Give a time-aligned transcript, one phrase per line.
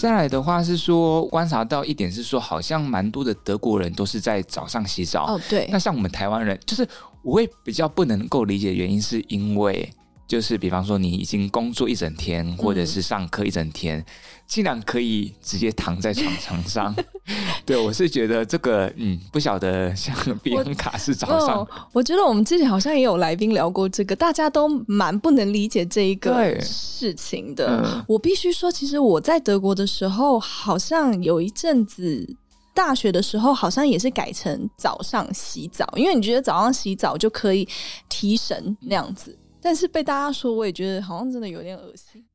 [0.00, 5.34] 再来的话是说，观察到一点是说，好像蛮多的德国人都是在早上洗澡。
[5.34, 5.68] 哦，对。
[5.70, 6.88] 那像我们台湾人，就是
[7.20, 9.92] 我会比较不能够理解的原因，是因为。
[10.30, 14.04] 就是比方说，你已经工作一整天，或者是上课一整天，嗯、
[14.46, 16.94] 竟然可以直接躺在床床 上。
[17.66, 21.68] 对，我是觉得这个，嗯，不晓得像比安卡是早上我、哦。
[21.92, 27.82] 我觉得我们之前好像也有来宾聊过这个，大家都蛮不能理解这一个事情的。
[27.84, 32.36] 嗯、我必须说，其实我在德国的时候，好像有一阵子
[32.72, 37.66] 大学的时候，好像也是改成早上洗澡，因为你觉得早上洗澡就可以
[38.08, 39.36] 提神那样子。
[39.62, 42.26] 但是被大家说，我也觉得好像真的有点恶心。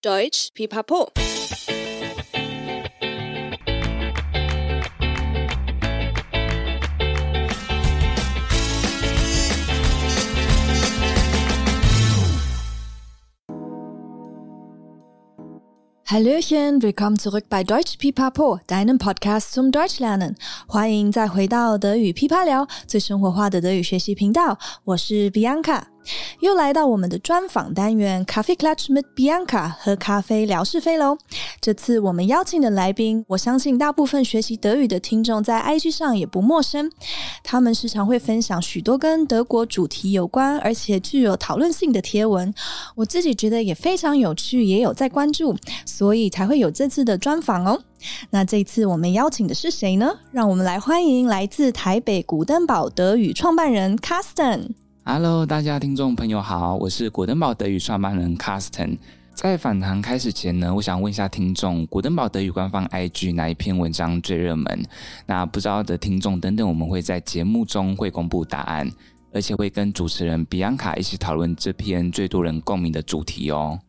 [0.00, 1.10] Deutsch Pipapo。
[16.06, 20.34] Hallöchen, willkommen zurück bei Deutsch Pipapo, deinem Podcast zum Deutsch lernen。
[20.66, 24.58] 欢迎再回到德语噼啪聊，最生活化的德语学习频道。
[24.82, 25.89] 我是 Bianca。
[26.40, 31.18] 又来到我们的专访单元，Kaffeeklatsch mit Bianca，喝咖啡聊是非喽。
[31.60, 36.90] 这次我们邀请的来宾，我相信大部分学习德语的听众在 IG 上也不陌生。
[37.44, 42.52] 他们时常会分享许多跟德国主题有关，而且具有讨论性的贴文。
[42.94, 47.82] 我自己觉得也非常有趣，也有在关注，所以才会有这次的专访哦。
[48.30, 50.10] 那这次我们邀请的是谁呢？
[50.32, 54.70] 让我们来欢迎来自台北古登堡德语创办人 Carsten。
[55.12, 58.96] Hello，大家听众朋友好，我是古登堡德语创办人 Carsten。
[59.34, 64.84] 在访谈开始前呢，我想问一下听众，古登堡德语官方 IG 哪一篇文章最热门？
[65.26, 68.88] 那不知道的听众等等，我们会在节目中会公布答案，
[69.32, 73.80] 而且会跟主持人比昂卡一起讨论这篇最多人共鸣的主题哦。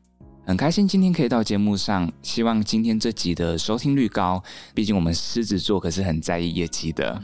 [0.44, 4.44] 很开心今天可以到节目上，希望今天这集的收听率高。
[4.73, 7.21] 毕竟我们狮子座可是很在意业绩的，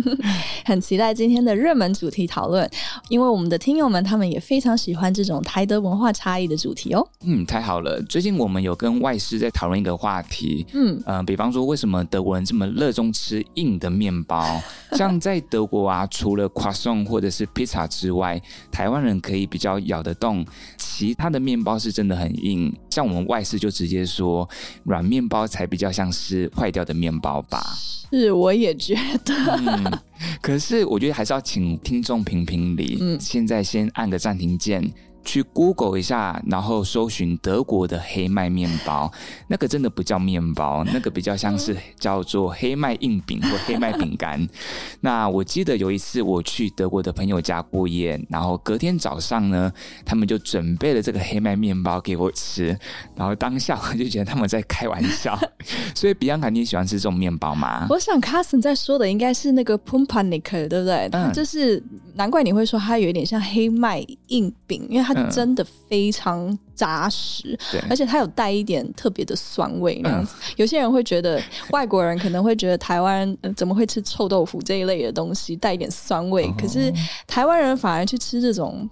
[0.64, 2.68] 很期待今天的热门主题讨论，
[3.08, 7.06] 因为我们的听友们他们也非常喜欢这种台德文化差异的主题哦。
[7.24, 14.60] 嗯，太好了，最近我们有跟外师在讨论一个话题，嗯嗯、呃，比方说为什么德国人这么热衷吃硬的面包？
[14.96, 18.40] 像在德国啊，除了 croissant 或者是披萨之外，
[18.72, 20.44] 台湾人可以比较咬得动，
[20.78, 22.53] 其他的面包是真的很硬。
[22.90, 24.48] 像我们外事就直接说，
[24.84, 27.62] 软面包才比较像是坏掉的面包吧。
[28.10, 28.94] 是，我也觉
[29.24, 29.34] 得。
[29.58, 29.98] 嗯，
[30.40, 32.98] 可是我觉得还是要请听众评评理。
[33.00, 34.92] 嗯，现在先按个暂停键。
[35.24, 39.10] 去 Google 一下，然后搜寻德国的黑麦面包，
[39.48, 44.46] 那个真的不叫面包，那个比较像是叫做黑麦硬饼或黑麦饼干。
[45.00, 49.72] 那我记得有一次我去德国的朋友家过夜，然后隔天早上呢，
[50.04, 52.78] 他们就准备了这个黑麦面包给我吃，
[53.16, 55.38] 然后当下我就觉得他们在开玩笑。
[55.96, 57.86] 所以比安卡，你喜欢吃这种面包吗？
[57.88, 61.08] 我想 Carsten 在说的应该是那个 Pumpernickel，对不对？
[61.12, 61.82] 嗯，就是
[62.14, 65.13] 难怪你会说它有一点像黑麦硬饼，因为它。
[65.30, 70.34] 真的非常扎实，对而且它有带一点特别的酸味那样子。
[70.36, 76.44] 嗯、有些人会觉得，外国人可能会觉得台湾、呃、怎么会吃臭豆腐这一类的东西，带一点酸味。
[76.46, 76.92] 哦、可是
[77.26, 78.88] 台湾人反而去吃这种。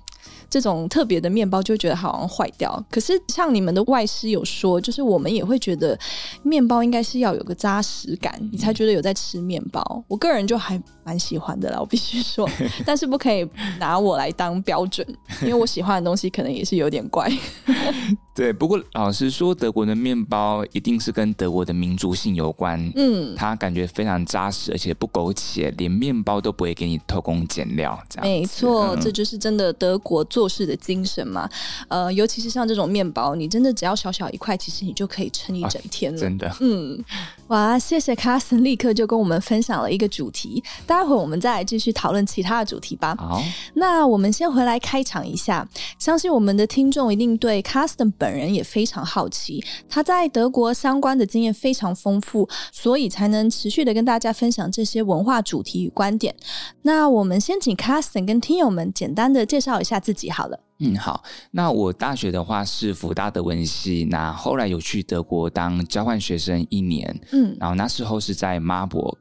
[0.49, 5.99] 这种特别的面包就觉得好像坏掉，可是像你们的外师有说，就是我们也会觉得
[6.43, 10.05] 面包应该是要有个扎实感，你才觉得有在吃面包。
[10.07, 12.49] 我个人就还蛮喜欢的啦，我必须说，
[12.87, 13.45] 但是不可以
[13.81, 15.07] 拿我来当标准，
[15.43, 17.29] 因为我喜欢的东西可能也是有点怪。
[18.35, 22.91] 对，不过老实说，德国的面包一定是跟德国的民族性有关。
[22.97, 27.99] 嗯，它感觉非常扎实，而且不苟且，连面包都不会给你偷工减料。
[28.09, 30.49] 这样没错，嗯、这就是真的德国做。
[30.53, 31.49] 事的精神嘛，
[31.89, 36.19] 呃，尤其是像这种面包，你真的只要小小一块，其实你就可以撑一整天了。
[36.19, 37.03] 啊、真的，嗯，
[37.49, 40.63] 哇，谢谢 Carsten，立刻就跟我们分享了一个主题。
[40.93, 43.17] 待会儿我们再来继续讨论其他的主题吧。
[43.19, 43.43] 好，
[43.75, 45.67] 那我们先回来开场一下，
[45.99, 49.65] 相信我们的听众一定对 Carsten 本人也非常好奇。
[49.89, 56.35] 他在德国相关的经验非常丰富，所以才能持续的跟大家分享这些文化主题与观点。
[56.83, 60.31] 那我们先请 Carsten 跟听友们简单的介绍一下自己。
[60.31, 61.23] 好了，嗯，好。
[61.53, 69.17] 那我大学的话是福大德文系，那后来有去德国当交换学生一年，嗯，然后那时候是在马博。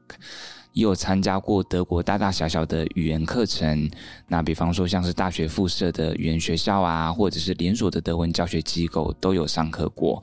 [0.72, 3.90] 也有参加过德国大大小小的语言课程。
[4.28, 10.22] 那比方说像是大学附设的语言学校啊，或者是连锁的德文教学机构都有上课过。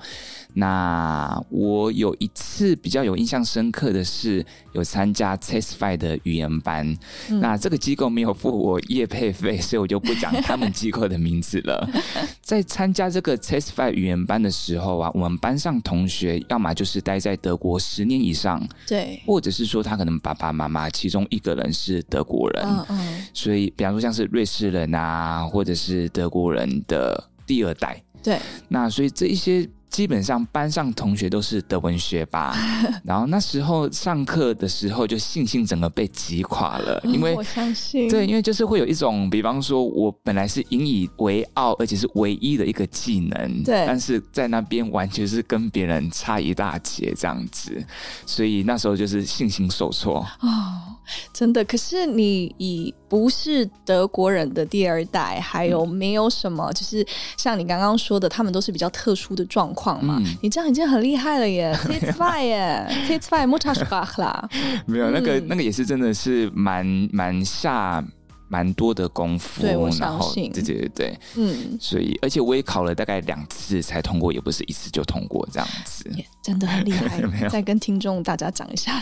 [0.56, 4.44] 那我有一次比较有印象深刻的是，
[4.74, 6.86] 有参加 TestFive 的语言班。
[7.30, 11.88] 嗯、那这个机构没有付我业配费，所以我就不讲他们机构的名字了。
[12.42, 29.69] 在参加这个 TestFive 语言班的时候啊，我们班上同学要么就是待在德国十年以上，对，或者是说他可能爸爸妈妈其中一个人是德国人，嗯嗯，所以比方说像是瑞士人啊，或者是德国人的第二代，对，那所以这一些。
[29.89, 32.56] 基本上班上同学都是德文学霸，
[33.03, 38.07] 然后那时候上课的时候就信心整个被击垮了，因为我相信。
[38.09, 47.83] 对，因为就是会有一种，比方说我本来是引以为傲，而且是唯一的一个技能，对，但是在那边完全是跟别人差一大截这样子，
[48.25, 50.25] 所以那时候就是信心受挫。
[50.41, 50.95] 哦，
[51.34, 51.64] 真的。
[51.66, 56.72] 可是你以不是德国人的第二代，还有没有什么？
[56.74, 57.06] 就是
[57.38, 60.04] 像你刚刚说的，他们都是比较特殊的状况。
[60.04, 61.74] 嘛，嗯、你这样已经很厉害了耶！
[61.86, 64.50] TestFive 耶，TestFive Muttersprache 啦。
[64.86, 68.04] 没有那个，那个也是真的是蛮蛮下
[68.48, 69.62] 蛮多的功夫。
[69.62, 70.52] 对，我相信。
[70.52, 71.78] 对对对对，嗯。
[71.80, 76.04] 所以，而且我也考了大概两次才通过，也不是一次就通过这样子。
[76.10, 77.22] Yeah, 真的很厉害。
[77.50, 79.00] 再跟听众大家讲一下。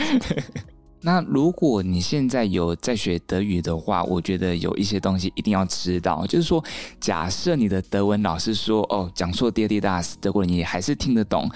[1.01, 6.63] 那如果你现在有在学德语的话，我觉得有一些东西一定要知道，就是说，
[6.99, 11.49] 假设你的德文老师说哦，讲错 die das，德国人也还是听得懂，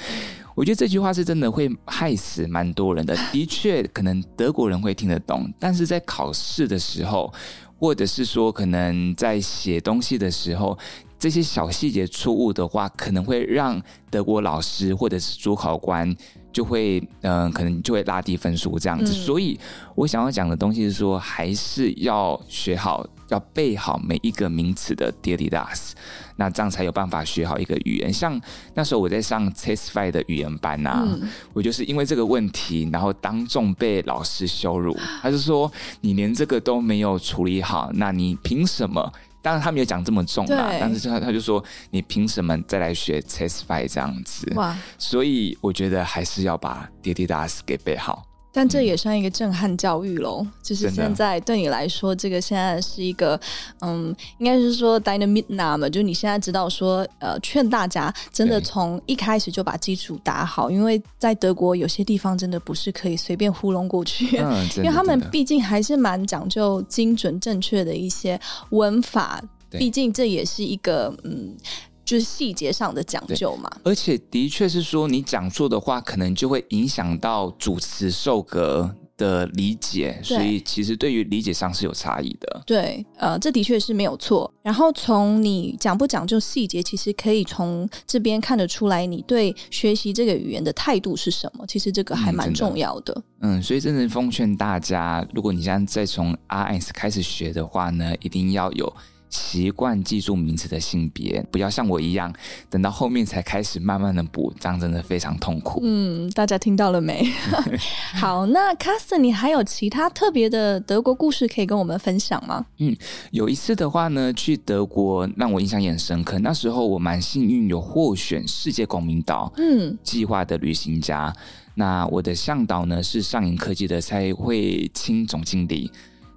[0.56, 3.18] 我觉得这句话是真的会害死蛮多人的。
[3.34, 7.34] 的确，可能德国人会听得懂，但是在考试的时候，
[7.80, 10.78] 或者是说可能在写东西的时候，
[11.22, 13.80] 这些小细节错误的话，可能会让
[14.10, 16.14] 德国老师或者是主考官。
[16.54, 19.58] 就会嗯、呃，可能就会拉低分数这样子，嗯、所以
[19.96, 25.92] 我想要讲的东西是说，还是要学好，要背好每一个名词的 dir die das，
[26.36, 28.12] 那这样才有办法学好一个语言。
[28.12, 28.38] 像
[28.74, 35.72] 那时候我在上 TestFive 的语言班啊，嗯、我就是因为这个问题，然后当众被老师羞辱，他就说
[36.02, 39.10] 你连这个都没有处理好，那你凭什么？
[39.42, 44.52] 当然他没有讲这么重啦，但是他他就说，你凭什么再来学 testify 这样子？
[44.56, 44.78] 哇！
[44.98, 48.24] 所以我觉得还是要把 dir die das 给背好。
[48.54, 53.40] 但这也算一个震撼教育喽，嗯、就是现在对你来说，这个现在是一个，
[53.80, 68.40] 嗯，应该是说 deine Mitnahme，就你现在知道说，呃，劝大家真的从一开始就把基础打好，因为在德国有些地方真的不是可以随便糊弄过去，嗯、因为他们毕竟还是蛮讲究精准正确的一些
[68.72, 71.56] 文法，毕竟这也是一个，嗯。
[72.04, 82.62] 就是细节上的讲究嘛，而且的确是说，你讲错的话，可能就会影响到主持受格的理解，所以其实对于理解上是有差异的。
[82.66, 84.52] 对，呃，这的确是没有错。
[84.64, 91.66] 然后从你讲不讲究细节，其实可以从这边看得出来，你对学习这个语言的态度是什么。
[91.68, 93.14] 其实这个还蛮重要的。
[93.42, 98.92] 嗯，嗯，所以真的奉劝大家，如果你现在再从 R S 开始学的话呢，一定要有。
[99.32, 102.32] 习惯记住名词的性别，不要像我一样，
[102.70, 105.80] 等到后面才开始慢慢的补，这样真的非常痛苦。
[105.84, 107.26] 嗯，大家听到了没？
[108.14, 112.66] 好，那 Carsten，你还有其他特别的德国故事可以跟我们分享吗？
[112.80, 112.96] 嗯，
[113.32, 116.38] 有一次的话呢，去德国让我印象也很深刻。
[116.40, 121.34] 那时候我蛮幸运，有获选世界公民岛嗯计划的旅行家。
[121.38, 121.42] 嗯、
[121.76, 125.90] 那我的向导呢是上影科技的蔡慧清总经理。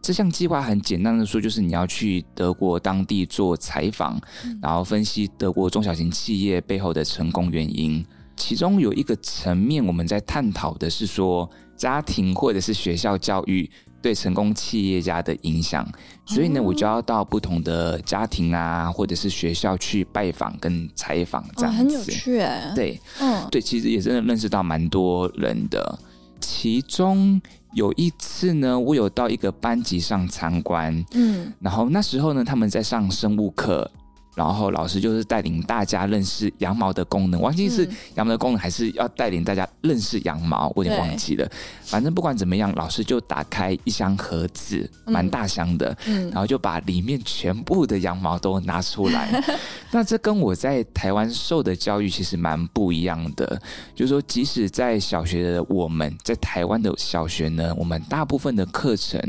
[0.04, 8.04] 这项计划很简单的说，就是你要去德国当地做采访，嗯、然后分析德国中小型企业背后的成功原因。
[8.36, 13.70] 其中有一个层面，我们在探讨的是说，家庭或者是学校教育
[14.02, 15.90] 对成功企业家的影响。
[16.26, 21.80] 所以呢，我就要到不同的家庭啊，或者是学校去拜访跟采访，这样子。
[21.80, 22.72] 哦、很有趣哎。
[22.76, 25.98] 对，嗯，对，其实也真的认识到蛮多人的。
[26.40, 27.40] 其中
[27.74, 33.90] 有一次呢，我有到一个班级上参观，嗯，然后那时候呢，他们在上生物课。
[34.34, 41.48] 然后老师就是带领大家认识羊毛的功能，忘记是羊毛的功能，还是要带领大家认识羊毛，我有点忘记了。
[41.84, 49.30] 反正不管怎么样，老师就打开一箱盒子，蛮大箱的，嗯，然后就把里面全部的羊毛都拿出来。
[49.32, 49.58] 嗯、
[49.92, 53.60] 那这跟我在台湾受的教育其实蛮不一样的，
[53.94, 59.20] 就是说，即使在小学的我们在台湾的小学呢，我们大部分的课程。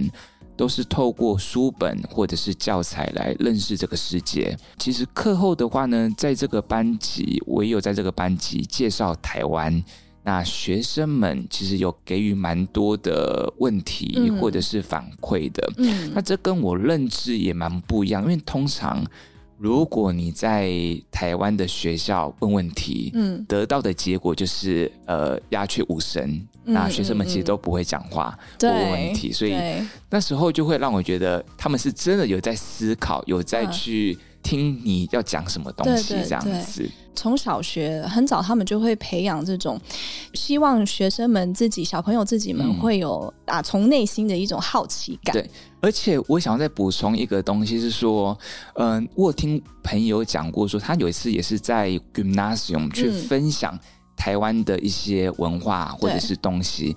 [0.56, 4.58] 都是透过书本或者是教材来认识这个世界。
[4.78, 9.84] 其实课后的话呢，在这个班级，我也有在这个班级介绍台湾。
[10.24, 15.72] 那学生们其实有给予蛮多的问题或者是反馈的。
[15.78, 19.06] 嗯，那这跟我认知也蛮不一样，因为通常。
[19.58, 20.70] 如果你在
[21.10, 29.56] 台湾的学校问问题，嗯，得到的结果就是呃鸦雀无声，嗯，那学生们其实都不会讲话，不、嗯、问问题，所以
[30.10, 36.90] 那时候就会让我觉得他们是真的有在思考，有在去听你要讲什么东西这样子。
[37.18, 39.80] 从小学很早，他们就会培养这种
[40.34, 45.32] 希望学生们自己、小朋友自己们会有啊从内心的一种好奇感。
[45.32, 48.38] 对，而且我想要再补充一个东西是说，
[48.74, 53.80] 嗯、呃，我听朋友讲过说，他有一次也是在 Gymnasium 去分享
[54.16, 56.96] 台湾的一些文化或者是东西，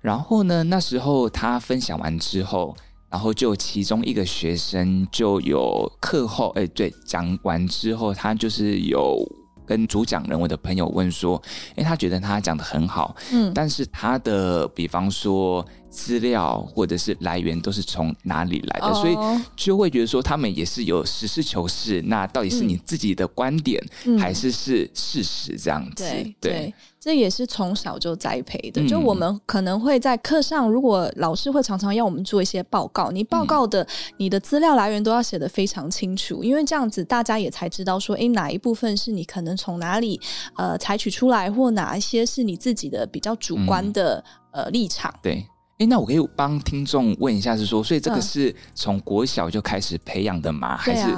[0.00, 2.76] 然后呢，那时候他分享完之后，
[3.08, 9.43] 然后就其中一个学生就有课后，哎，对，讲完之后，他就是有。
[9.66, 11.40] 跟主讲人我的朋友问说，
[11.76, 19.16] 哎，他觉得他讲的很好，嗯，但是他的比方说资料或者是来源都是从哪里来的，哦，所以
[19.56, 22.02] 就会觉得说他们也是有实事求是。
[22.02, 26.04] 那到底是你自己的观点，嗯，还是是事实这样子？
[26.40, 28.82] 对这也是从小就栽培的。
[28.88, 40.18] 就我们可能会在课上，如果老师会常常要我们做一些报告，你报告的你的资料来源都要写得非常清楚，因为这样子大家也才知道说，诶，哪一部分是你可能从哪里
[40.56, 45.12] 呃采取出来，或哪一些是你自己的比较主观的、嗯、呃立场。
[45.22, 45.46] 对，
[45.76, 50.76] 哎，那我可以帮听众问一下，是说，所以这个是从国小就开始培养的吗？
[50.76, 51.14] 嗯、还是？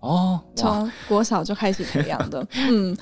[0.00, 2.96] 哦，从国小就开始培养的， 嗯，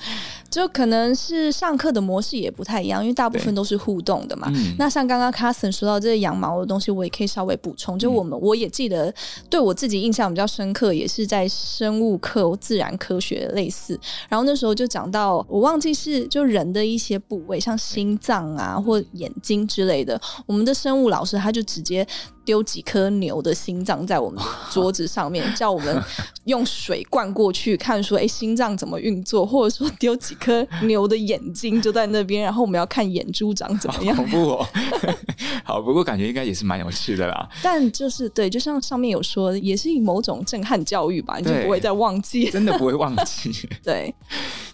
[0.57, 4.51] 就可能是上课的模式也不太一样，因为大部分都是互动的嘛。
[4.55, 7.99] 嗯、那像刚刚 Carson 说到这个羊毛的东西，我也可以稍微补充。
[7.99, 9.13] 就我们、嗯、我也记得，
[9.51, 13.99] 对我自己印象比较深刻，也是在生物课、自然科学类似。
[14.27, 22.07] 然后那时候就讲到，我忘记是就人的一些部位，像心脏啊或眼睛之类的，我们的生物老师他就直接。
[22.47, 26.01] 丢几颗牛的心脏在我们桌子上面，叫我们
[26.45, 30.46] 用水灌过去，看说，哎、欸，心脏怎么运作，或者说丢几颗
[30.83, 34.15] 牛的眼睛就在那边，然后我们要看眼珠长怎么样。
[34.15, 34.67] 恐怖哦！
[35.63, 37.49] 好，不过感觉应该也是蛮有趣的啦。
[37.61, 43.51] 但就是对，就像上面有说，也是某种震撼教育吧，你就不会再忘记，真的不会忘记。
[43.83, 44.13] 对。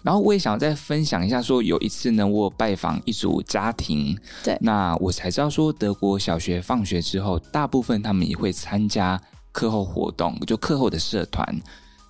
[0.02, 11.46] 然后我也想再分享一下，说有一次呢，我拜访一组家庭，对，那我才知道说，德国小学放学之后，大部分他们也会参加课后活动，就课后的社团。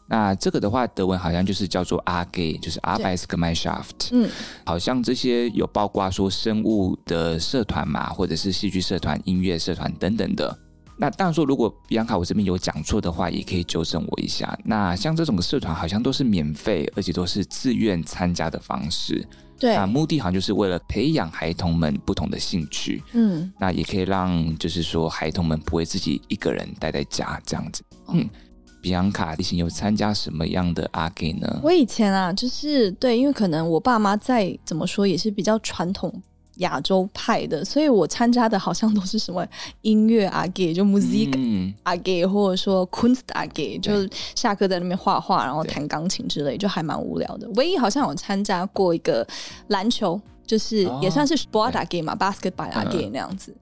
[0.06, 4.10] 那这个的话，德文好像就是叫做 AG，就是 Arbeitsgemeinschaft。
[4.12, 4.28] 嗯，
[4.66, 10.58] 好像这些有包括说生物的社团嘛，或者是戏剧社团、音乐社团等等的。
[10.96, 14.56] 那当然说，如果比安卡我这边有讲错的话，也可以纠正我一下。
[14.64, 19.26] 那像这种社团好像都是免费，而且都是自愿参加的方式。
[19.58, 23.02] 对，那目的好像就是为了培养孩童们不同的兴趣。
[23.12, 27.82] 嗯，那也可以让就是说孩童们不会自己一个人待在家这样子。
[28.08, 28.28] 嗯，
[28.84, 31.60] 比昂卡以前有参加什么样的阿给呢？
[31.62, 36.12] 我以前啊，就是对，因为可能我爸妈在怎么说也是比较传统。
[36.58, 39.44] 亚洲派的，所以我参加的好像都是什么
[39.80, 43.90] 音乐阿给，就 music 阿给，或者说 Kunst 阿给，就
[44.36, 47.48] 下课在那边画画，然后弹钢琴之类，就还蛮无聊的。
[47.56, 49.26] 唯一好像有参加过一个
[49.66, 53.52] 篮球，就是也算是 Sport 阿给嘛，Basketball 阿给那样子。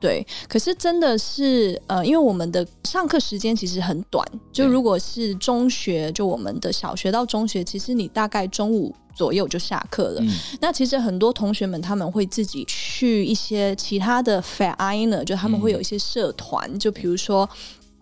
[0.00, 10.22] 对，可是真的是呃，因为我们的上课时间其实很短，就如果是中学，就我们的小学到中学，其实你大概中午左右就下课了。
[10.22, 17.48] 嗯、那其实很多同学们他们会自己去一些其他的 fair i n e r 就他们会有一些社团，嗯、就比如说。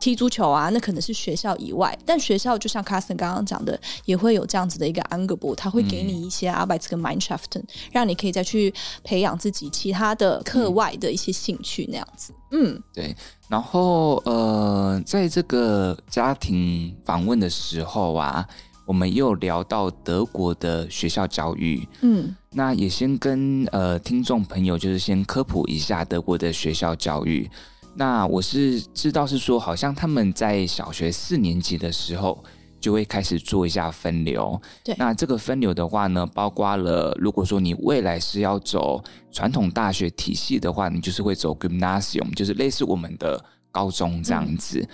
[0.01, 7.63] 踢足球啊，那可能是学校以外，但学校就像 Carsten 刚刚讲的，也会有这样子的一个 Angebot，他会给你一些 Arbeitsgemeinschaften，
[7.93, 12.33] 让你可以再去培养自己其他的课外的一些兴趣那样子。
[12.53, 13.15] 嗯，对。
[13.49, 18.47] 然后呃，在这个家庭访问的时候啊，
[18.87, 21.87] 我们又聊到德国的学校教育。
[22.03, 27.51] 嗯，那也先跟呃听众朋友就是先科普一下德国的学校教育。
[27.99, 32.43] 那我是知道是说，好像他们在小学四年级的时候
[32.81, 34.61] 就会开始做一下分流。
[34.85, 39.03] 对，那这个分流的话呢，包括了如果说你未来是要走
[39.33, 43.45] 传统大学体系的话，你就是会走 Gymnasium，就是类似我们的。
[43.71, 44.89] 高中这样子，嗯、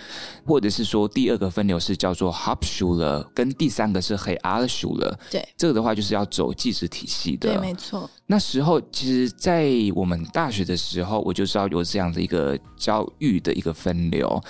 [0.45, 5.13] 或者是说第二个分流是叫做 Hauptschule，跟第三个是 Realschule。
[5.31, 7.53] 对，这个的话就是要走技职体系的。
[7.53, 8.09] 对，没错。
[8.27, 14.41] 那时候其实，在我们大学的时候，我就知道有这样的一个教育的一个分流。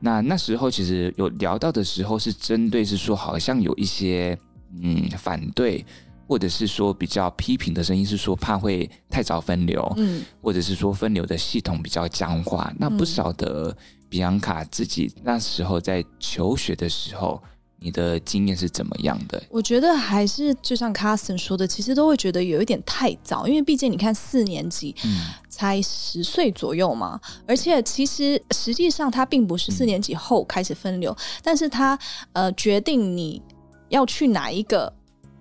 [0.00, 4.38] 那那时候其实有聊到的时候，是针对是说，好像有一些
[4.82, 5.84] 嗯反对。
[6.26, 12.72] 或者是说比较批评的声音是说怕会太早分流，嗯，或者是说分流的系统比较僵化。
[12.78, 13.76] 那不晓得
[14.08, 17.42] 比昂卡自己那时候在求学的时候，
[17.78, 19.42] 你的经验是怎么样的？
[19.50, 31.98] 我觉得还是就像 Carson 说的，其实都会觉得有一点太早，因为毕竟你看四年级，嗯，才十岁左右嘛，而且其实实际上他并不是四年级后开始分流，嗯、但是他
[32.32, 33.42] 呃决定你
[33.90, 34.90] 要去哪一个。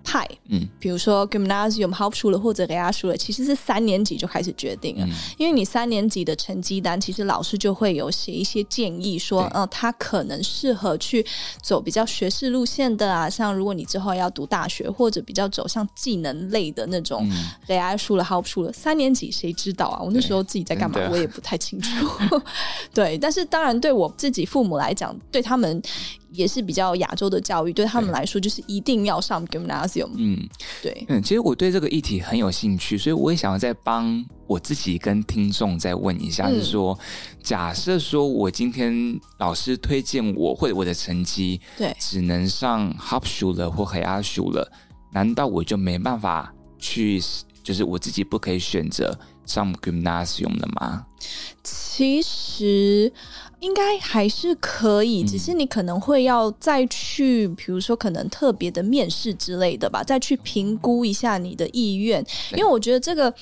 [0.04, 11.26] 派，嗯，比如说 Gymnasium Hauptschule 或者 Realschule，其实是三年级就开始决定了，嗯、因为你三年级的成绩单，其实老师就会有写一些建议，说，嗯他可能适合去
[11.62, 17.28] 走比较学士路线的啊，像如果你之后要读大学，或者比较走向技能类的那种
[17.68, 20.02] Realschule Hauptschule，三年级谁知道啊？
[20.04, 21.90] 我那时候自己在干嘛，我也不太清楚。
[22.94, 25.82] 对，但是当然对我自己父母来讲，对他们。
[26.34, 30.10] 也是比较亚洲的教育，对他们来说就是一定要上 gymnasium。
[30.16, 30.38] 嗯，
[30.82, 44.68] 对，嗯，其实我对这个议题很有兴趣，所以我也想要再帮我自己跟听众再问一下，就是说，嗯、假设说我今天老师推荐我或者我的成绩对只能上 Hauptschule 或 Realschule，
[45.12, 47.22] 难道我就没办法去，
[47.62, 51.06] 就是我自己不可以选择上 gymnasium 的吗？
[51.64, 53.14] 其实。
[53.64, 62.22] 应该还是可以，只是你可能会要再去，比如说可能特别的面试之类的吧，再去评估一下你的意愿。
[62.52, 63.34] 因为我觉得这个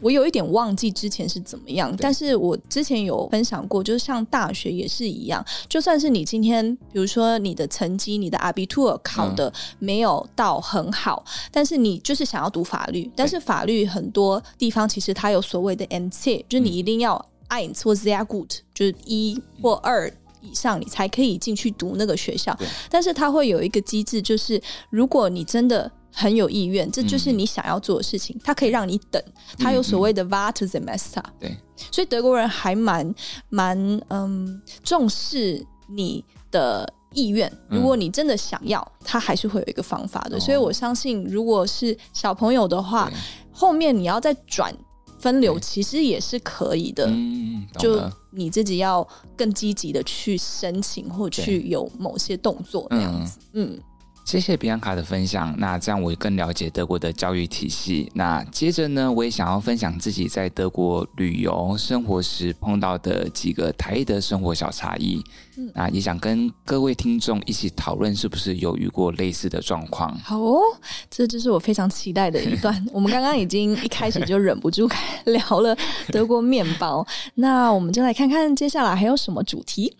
[0.00, 17.24] 我有一点忘记之前是怎么样，但是我之前有分享过，就是像大学也是一样，就算是你今天比如说你的成绩、你的 Abitur 考的没有到很好，嗯、但是你就是想要读法律，但是法律很多地方其实它有所谓的 M.C.，就是你一定要。
[17.48, 22.54] Eins 或 sehr gut，就是一或二以上，你才可以进去读那个学校。
[22.54, 29.22] 对但是它会有一个机制，就是如果你真的很有意愿，这就是你想要做的事情，嗯、它可以让你等。
[29.58, 31.22] 它有所谓的 Wartesemester。
[31.40, 31.56] 对，
[31.90, 33.14] 所以德国人还蛮
[33.48, 37.52] 蛮嗯重视你的意愿。
[37.68, 40.38] 如果你真的想要，他还是会有一个方法的。
[40.38, 43.10] 嗯、所以我相信，如果是小朋友的话，
[43.52, 44.72] 后面你要再转。
[45.18, 49.06] 分流其实也是可以的，嗯、就你自己要
[49.36, 53.72] 更积极的去申请或去有某些动作那样子，嗯。
[53.72, 53.80] 嗯
[54.28, 58.12] 谢谢比安卡的分享，那这样我更了解德国的教育体系。
[58.14, 65.24] 那接着呢，我也想要分享自己在德国旅游生活时碰到的几个台德生活小差异。
[65.56, 70.14] 嗯，那也想跟各位听众一起讨论，是不是有遇过类似的状况？
[70.18, 70.60] 好哦，
[71.08, 72.84] 这就是我非常期待的一段。
[72.92, 74.86] 我们刚刚已经一开始就忍不住
[75.24, 75.74] 聊了
[76.08, 77.02] 德国面包，
[77.36, 79.96] 那我们就来看看接下来还有什么主题。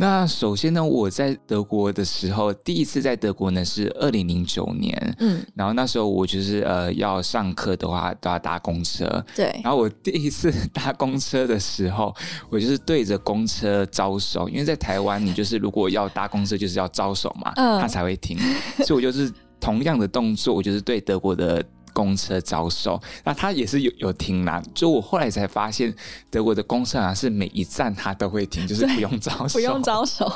[0.00, 12.14] 那首先呢，我在德国的时候，第一次在德国呢是二零零九年，嗯，然后那时候我就是呃要上课的话都要搭公车，对，然后我第一次搭公车的时候，
[12.48, 18.38] 我就是对着公车招手，因为在台湾你就是如果要搭公车就是要招手嘛，嗯，他才会停，
[18.84, 21.60] 所以我就是同样的动作，我就是对德国的。
[21.92, 24.62] 公车招手，那他也是有有停啦。
[24.74, 25.94] 就我后来才发现，
[26.30, 30.30] 德国的公车啊是每一站他都会停，就是不用招手，不用招手。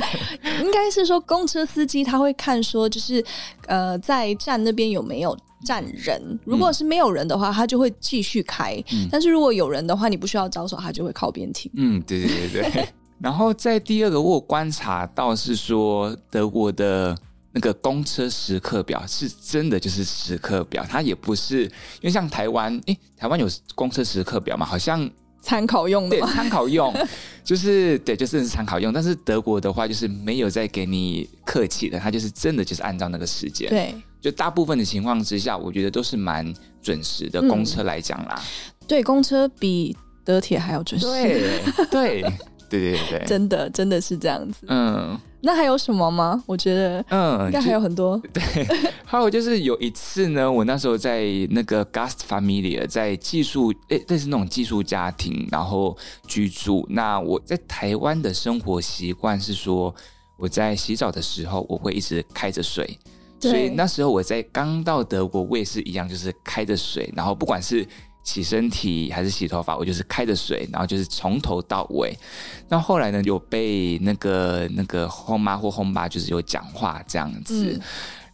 [0.62, 3.24] 应该是说公车司机他会看说，就是
[3.66, 6.38] 呃在站那边有没有站人。
[6.44, 8.82] 如果是没有人的话，他就会继续开。
[8.92, 11.70] 嗯、但是如果有人的话，你不需要招手，他就会靠边停。
[11.74, 12.88] 嗯，对对对对。
[13.20, 17.16] 然后在第二个，我有观察到是说德国的。
[17.52, 21.70] 那个公车时刻表是真的就是时刻表，它也不是因
[22.02, 24.66] 为像台湾，诶、欸，台湾有公车时刻表嘛？
[24.66, 26.92] 好像参考用的，对，参考用，
[27.42, 28.92] 就是对，就是参考用。
[28.92, 33.68] 但是德国的话，就是没有再给你客气的，它就是真的就是按照那个时间。
[33.70, 37.40] 对，就大部分的情况之下，我觉得都是蛮准时的。
[37.48, 41.06] 公车来讲啦、嗯，对，公车比德铁还要准时。
[41.06, 42.22] 对，对，
[42.68, 44.66] 对对对， 真的真的是这样子。
[44.66, 45.18] 嗯。
[45.40, 46.42] 那还有什么吗？
[46.46, 48.20] 我觉得，嗯，应该还有很多。
[48.32, 48.42] 对，
[49.04, 55.96] 还有就是有一次呢，我那时候在那个 Gastfamilie，在寄宿，诶，类似那种寄宿家庭，然后
[56.26, 56.84] 居住。
[56.90, 59.94] 那我在台湾的生活习惯是说，
[60.36, 62.98] 我在洗澡的时候，我会一直开着水。
[63.40, 67.86] 对所以那时候我在刚到德国，我也是一样，就是开着水，然后不管是。
[68.28, 72.14] 洗身体还是洗头发，我就是开着水，然后就是从头到尾。
[72.68, 77.80] 那后来呢，有被那个那个后妈或后爸就是有讲话这样子，嗯、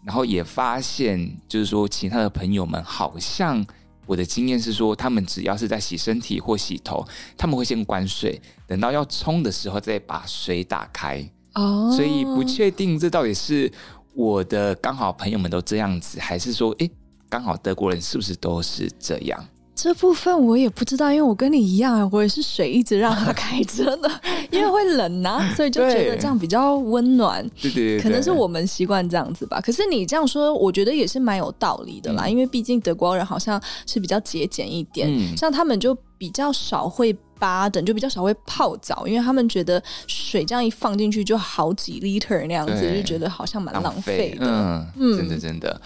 [0.05, 3.65] 然后也发现就是说，其他的朋友们好像
[4.05, 11.25] 我的经验是说，他们只要是在洗身体或洗头，他们会先关水，等到要冲的时候再把水打开。
[11.55, 13.71] 哦，所以不确定这到底是
[14.13, 16.91] 我的刚好朋友们都这样子，还是说，诶
[17.29, 19.49] 刚好德国人是不是都是这样？
[19.75, 24.11] 这部分我也不知道，因为我跟你一样，我也是水一直让它开着的，
[24.51, 27.43] 因为会冷呐、啊，所以就觉得这样比较温暖。
[27.61, 29.61] 对对对，可能是我们习惯这样子吧。
[29.61, 37.17] 可是你这样说，我觉得也是蛮有道理的啦，嗯、因为毕竟德国人好像是比较节俭一点，嗯、像他们就比较少会。
[37.37, 44.47] 巴等就比较少会泡澡，因为他们觉得水这样一放进去就好几 liter 那样子，就觉得好像蛮浪费的。
[44.47, 45.79] 嗯，嗯真的真的。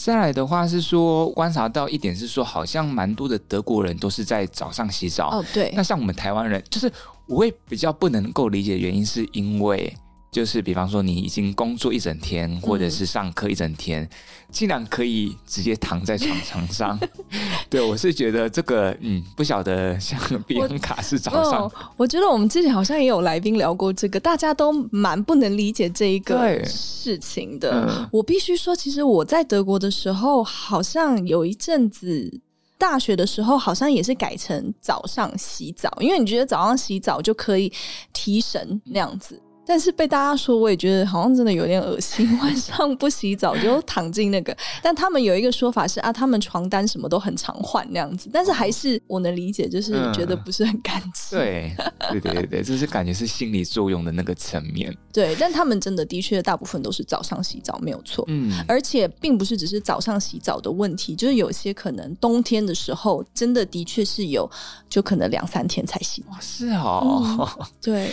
[0.00, 5.30] 再来的话是说，观察到一点是说，好像蛮多的德国人都是在早上洗澡。
[5.30, 5.72] 哦，对。
[5.74, 6.90] 那像我们台湾人，就是
[7.26, 9.92] 我会比较不能够理解的原因，是因为。
[10.30, 14.10] 就是比方说，你已经工作一整天，或者是上课一整天，嗯、
[14.50, 16.98] 竟然可以直接躺在床床上。
[17.70, 21.72] 对，我是觉得这个，嗯，不晓得像比安卡是早上我、哦。
[21.96, 27.86] 我觉得我们之前好像也有来宾聊过这个，大家都蛮不能理解这一个事情的。
[27.88, 32.40] 嗯、我必须说，其实我在德国的时候，好像有一阵子
[32.76, 37.72] 大学的时候，好像也是改成早上洗澡，因为你觉得早上洗澡就可以
[38.12, 39.40] 提神那样子。
[39.68, 42.26] 但是被大家说，我也觉得好像真的有点恶心。
[42.40, 48.30] 晚上不洗澡 就躺进那个，但他们有一个说法是啊，他们床单什么都很常换那样子。
[48.32, 51.38] 但是还是我能理解，就是觉得不是很干净。
[51.38, 51.76] 对，
[52.10, 54.96] 对对对对，就是感觉是心理作用的那个层面。
[55.12, 58.24] 对，但他们真的的确大部分都是早上洗澡，没有错。
[58.28, 64.50] 嗯，而且并不是只是早上洗澡的问题，就是有些可能冬天的时候，真的的确是有，
[64.88, 66.24] 就可能两三天才洗。
[66.30, 68.10] 哇，是哦，嗯、对。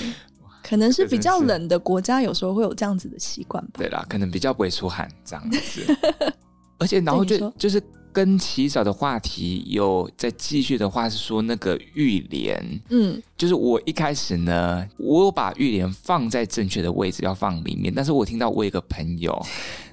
[0.68, 3.74] 可能是比较冷的国家，有时候会有这样子的习惯吧。
[3.78, 5.86] 对啦，可能比较不会出汗这样子。
[6.80, 12.82] 而且，然后就就是跟洗澡的话题有再继续的话，是说那个浴帘。
[12.90, 17.94] 嗯，就是我一开始呢，我有把浴帘放在正确的位置，要放里面。
[17.96, 19.40] 但是我听到我有一个朋友，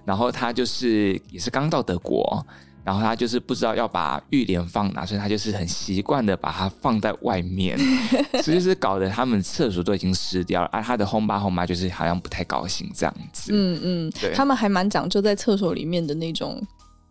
[0.07, 2.45] 然后他就是也是刚到德国。
[2.85, 7.79] 然后他就是不知道要把浴帘放哪，所以他就是很习惯的把它放在外面，
[8.43, 10.69] 所以就是搞得他们厕所都已经湿掉了。
[10.73, 13.53] 而、啊、他的后爸后妈就是好像不太高兴这样子。
[13.55, 16.61] 嗯嗯，对，他们还蛮讲究在厕所里面的那种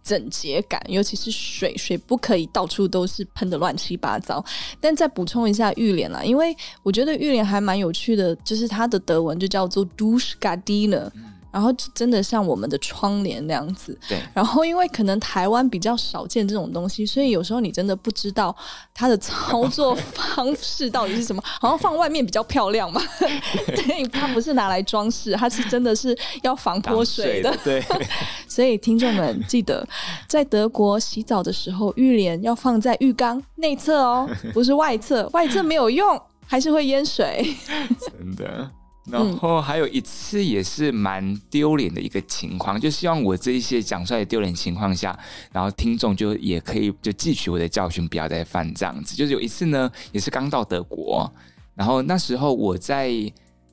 [0.03, 4.43] 整洁感，尤其是水，水不可以到处都是喷的乱七八糟。
[4.79, 11.09] 但再补充一下浴帘啦，因为我觉得浴帘还蛮有趣的，就是它的德文就叫做 Duschgardine。
[11.51, 14.21] 然后真的像我们的窗帘那样子，对。
[14.33, 18.55] 然后因为可能台湾比较少见这种东西，所以有时候你真的不知道
[18.93, 21.41] 它的操作方式到底是什么。
[21.59, 23.01] 好像放外面比较漂亮嘛，
[23.67, 27.55] 对，它不是拿来装饰，它是真的是要防泼水的。
[27.63, 27.83] 对。
[28.47, 29.87] 所以听众们记得，
[30.27, 37.55] 在德国洗澡的时候，浴帘要放在浴缸内侧哦，不是外侧，外侧没有用，还是会淹水。
[37.99, 38.69] 真的。
[39.05, 45.17] 然后还有一次也是蛮丢脸的一个情况，就希望我这一些讲出来的丢脸情况下，
[45.51, 49.15] 然后听众就也可以就汲取我的教训，不要再犯这样子。
[49.15, 51.31] 就是有一次呢，也是刚到德国，
[51.73, 53.11] 然后那时候我在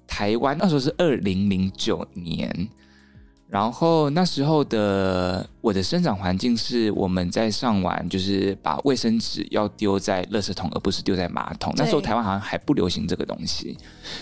[0.07, 2.69] 台湾，那时候是二零零九年。
[3.49, 11.73] 然后那时候的我的生长环境是我们在上完，就是把卫生纸要丢在垃圾桶，而不是丢在马桶。
[11.77, 13.77] 那时候台湾好像还不流行这个东西，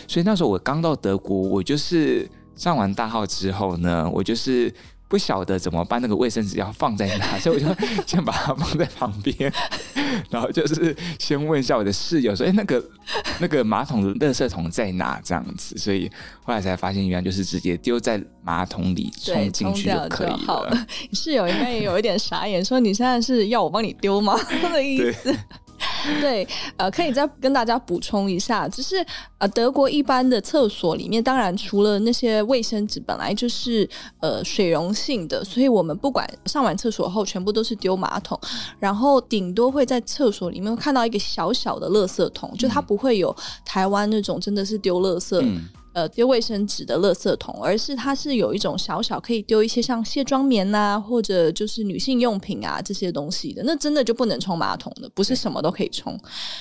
[0.06, 4.72] 所以那时候我刚到德国，我就是上完大号之后呢，我就是。
[5.08, 9.52] 不晓得怎么办，那个卫生纸要放在哪， 所以我就先把它放在旁边，
[10.30, 12.84] 然后就是先问一下我的室友说：“哎，那个
[13.40, 16.10] 那个马桶的垃圾桶在哪？”这样子，所以
[16.42, 20.38] 后来才发现，原来就是直接丢在马桶里冲进去就可以了。
[20.38, 24.36] 好了， 室友应该也有一点傻眼，说：“你现在是要我帮你丢吗？”
[24.72, 25.34] 的意思。
[26.20, 26.46] 对，
[26.76, 29.04] 呃，可以再跟大家补充一下，就是
[29.38, 33.88] 呃，德国一般的厕所里面，当然除了那些卫生纸本来就是
[34.20, 38.38] 呃水溶性的，所以我们不管上完厕所后，全部都是丢马桶，
[38.78, 45.36] 然后顶多会在厕所里面看到一个小小的垃圾桶，就它不会有台湾那种真的是丢垃圾。
[45.96, 56.14] 嗯呃，丢卫生纸的垃圾桶，而是它是有一种小小可以丢一些像卸妆棉呐、啊，或者就是女性用品啊这些东西的，那真的就不能冲马桶的，不是什么都可以冲。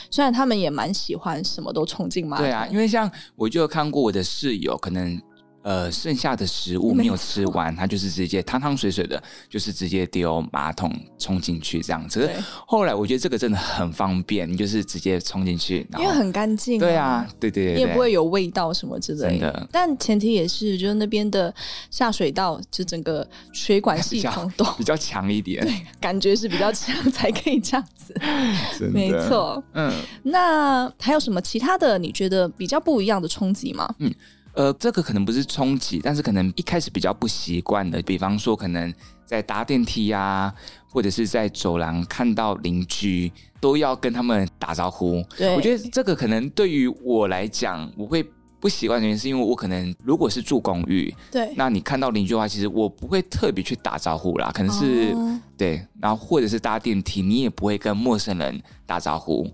[0.10, 2.46] 虽然他们也蛮喜欢什么都冲进马桶。
[2.46, 5.22] 对啊，因为像我就有看过我的室友可能。
[5.66, 12.20] 呃，剩下的食物没有吃完，错他就是直接汤汤水水的，就是直接丢马桶冲进去这样子。
[12.20, 12.36] 对
[12.68, 16.80] 后来我觉得这个真的很方便，你就是直接冲进去，因为很干净、啊。
[16.80, 19.52] 对啊，对对也不会有味道什么之类的。
[19.52, 21.52] 的但前提也是，就是那边的
[21.90, 25.68] 下水道，就整个水管系统 都比较强一点，
[26.00, 28.14] 感觉是比较强才可以这样子。
[28.94, 29.92] 没错，嗯。
[30.22, 31.98] 那还有什么其他的？
[31.98, 33.92] 你觉得比较不一样的冲击吗？
[33.98, 34.14] 嗯。
[34.56, 38.94] 呃，这个可能不是冲击，但是可能一开始比较不习惯的，比方说可能
[39.26, 40.54] 在搭电梯呀、啊，
[40.90, 45.24] 或者是在走廊看到邻居，都要跟他们打招呼。
[45.38, 48.26] 对，我觉得这个可能对于我来讲，我会
[48.62, 59.52] 不习惯的原因是因为我可能如果是住公寓，对，那你看到邻居的话，其实我不会特别去打招呼啦，可能是、哦、对，然后或者是搭电梯，你也不会跟陌生人打招呼。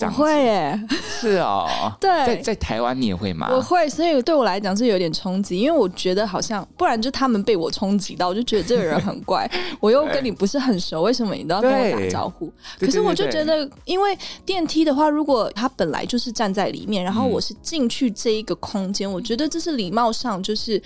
[0.00, 0.78] 我会耶，
[1.20, 1.66] 是哦，
[1.98, 3.48] 对，在在台湾你也会吗？
[3.50, 12.52] 我会，所以对我来讲是有点冲击，因为我觉得好像不然就他们被我冲击到，我就觉得这个人很怪， 我又跟你不是很熟，为什么你都要跟我打招呼？
[12.78, 20.82] 可是我就觉得，因为电梯的话，如果他本来就是站在里面，然后我是进去这一个空间，嗯，我觉得这是礼貌上就是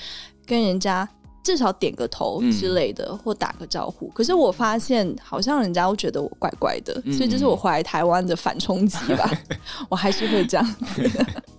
[0.47, 1.09] 跟人家。
[1.43, 4.09] 至少点个头之类的，嗯、或打个招呼。
[4.09, 9.31] 可是我发现，好像人家会觉得我怪怪的，嗯、所以这是我回来台湾的反冲击吧。
[9.89, 11.11] 我还是会这样子。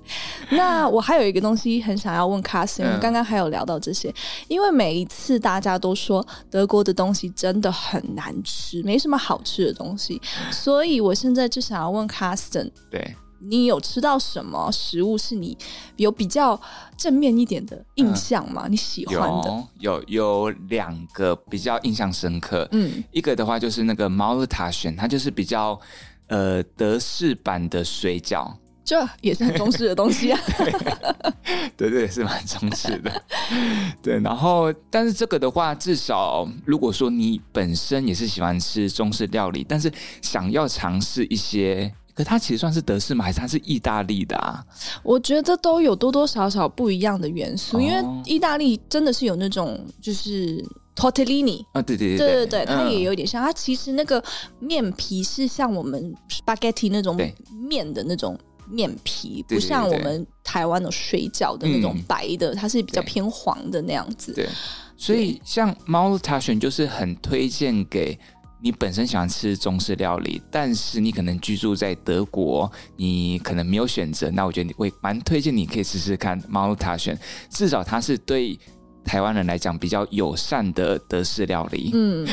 [0.51, 4.13] 那我还有一个东西很想要问们刚刚还有聊到这些，
[4.49, 13.15] 因为每一次大家都说德国的东西真的很难吃，没什么好吃的东西，所以我现在就想要问 Carsten，对。
[13.43, 15.57] 你有吃到什么食物是你
[15.95, 16.59] 有比较
[16.97, 18.63] 正面一点的印象吗？
[18.65, 25.79] 嗯、你喜欢的有有两个比较印象深刻，嗯，一个的话就是那个 Maultaschen，它就是比较
[26.27, 30.71] 呃德式版的水饺，这也是很中式的东西啊， 对，
[31.89, 33.23] 对对，是蛮中式的，
[34.03, 34.19] 对。
[34.19, 41.91] 然后，但是这个的话，至少如果说你本身也是喜欢吃中式料理，但是想要尝试一些。
[42.21, 43.25] 可它其实算是德式吗？
[43.25, 44.63] 还是它是意大利的啊？
[45.03, 50.63] 我觉得都有多多少少不一样的元素，哦、因为意大利真的是有那种就是
[50.95, 53.41] tortellini 啊，对对对对对对，它也有点像。
[53.41, 54.23] 嗯、它其实那个
[54.59, 57.17] 面皮是像我们 spaghetti 那种
[57.67, 58.37] 面的那种
[58.69, 64.33] 面皮，不像我们台湾的水饺的那种白的，嗯、它是比较偏黄的那样子。
[64.33, 64.47] 对，
[64.95, 68.17] 所以像 Maultaschen 就是很推荐给。
[68.61, 74.29] 你本身喜欢吃中式料理，但是你可能居住在德国，你可能没有选择。
[74.29, 77.17] 那我觉得你会蛮推荐，你可以试试看 Maultaschen，
[77.49, 78.59] 至少它是对
[79.03, 81.89] 台湾人来讲比较友善的德式料理。
[81.93, 82.27] 嗯，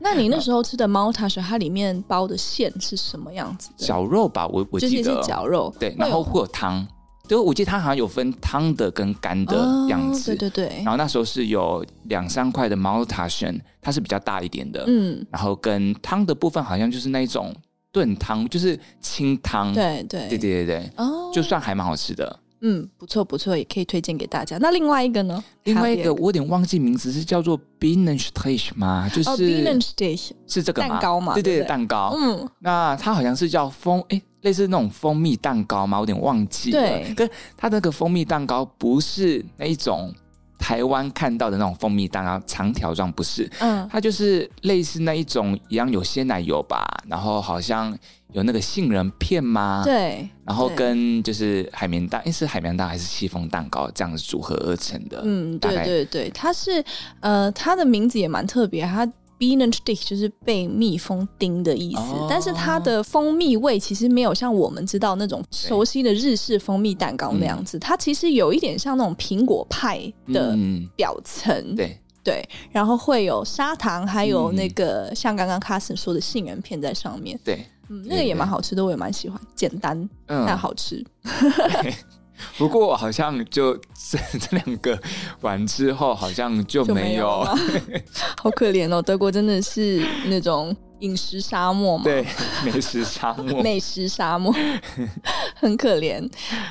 [0.00, 3.84] 那你那时候吃的 Maultaschen，它里面包的馅是什么样子的？
[3.84, 6.86] 绞肉吧，我我记得是绞肉，对，然后会有汤。
[7.32, 9.56] 就我记得它好像有分汤的跟干的
[9.88, 10.82] 样子，哦，对对对。
[10.84, 15.26] 然后那时候是有两三块的 Maultaschen，它是比较大一点的，嗯。
[15.30, 17.50] 然后跟汤的部分好像就是那种
[17.90, 24.58] 炖汤，就是清汤，对对对对对对，哦，就算还蛮好吃的，嗯，不错不错，也可以推荐给大家。
[24.58, 25.42] 那另外一个呢？
[25.64, 29.08] 另外一个我有点忘记名字，是叫做 Bienenstich 吗？
[29.08, 31.32] 就是 Bienenstich 是这个蛋糕嘛？
[31.32, 32.14] 对对对，蛋糕。
[32.14, 34.20] 嗯，那它好像是叫蜂哎。
[34.42, 35.98] 类似那种蜂蜜蛋糕吗？
[35.98, 36.80] 我有点忘记了。
[36.80, 40.14] 对，可它那个蜂蜜蛋糕不是那一种
[40.58, 43.50] 台湾看到的那种蜂蜜蛋糕，长条状不是。
[43.60, 47.96] 嗯，它就是类似那一种一样有鲜奶油吧，然后好像
[48.32, 49.82] 有那个杏仁片吗？
[49.84, 55.20] 对，然后跟就是海绵蛋，诶，是海绵蛋还是戚风蛋糕这样子组合而成的？
[55.24, 56.84] 嗯，对对对，它是
[57.20, 59.08] 呃，它的名字也蛮特别，它。
[59.42, 70.00] Bienenstich 就是被蜜蜂叮的意思，哦、但是它的蜂蜜味其实没有像我们知道那种熟悉的日式蜂蜜蛋糕那样子，它其实有一点像那种苹果派
[70.32, 70.56] 的
[70.94, 71.98] 表层，嗯、对。
[72.24, 81.04] 对，然后会有砂糖，还有那个、嗯、像刚刚 Carsten 说的杏仁片在上面，对，嗯，那个也蛮好吃的，我也蛮喜欢，简单但好吃。
[82.42, 84.98] 嗯 不过好像就这这两个
[85.40, 87.44] 完之后，好像就没有，
[87.88, 88.02] 没 有
[88.36, 89.00] 好可怜哦。
[89.00, 92.04] 德国真的是那种饮食沙漠嘛？
[92.04, 92.24] 对，
[92.64, 94.54] 美食沙漠，美食沙漠，
[95.56, 96.26] 很可怜。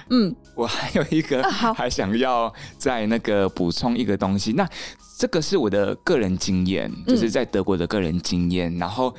[0.10, 1.44] 嗯，我还有一个，
[1.76, 4.54] 还想要再那个补充一个东西。
[4.54, 4.68] 那
[5.18, 9.14] 这个是我的个人经验，就是在德国的个人经验，嗯、然后。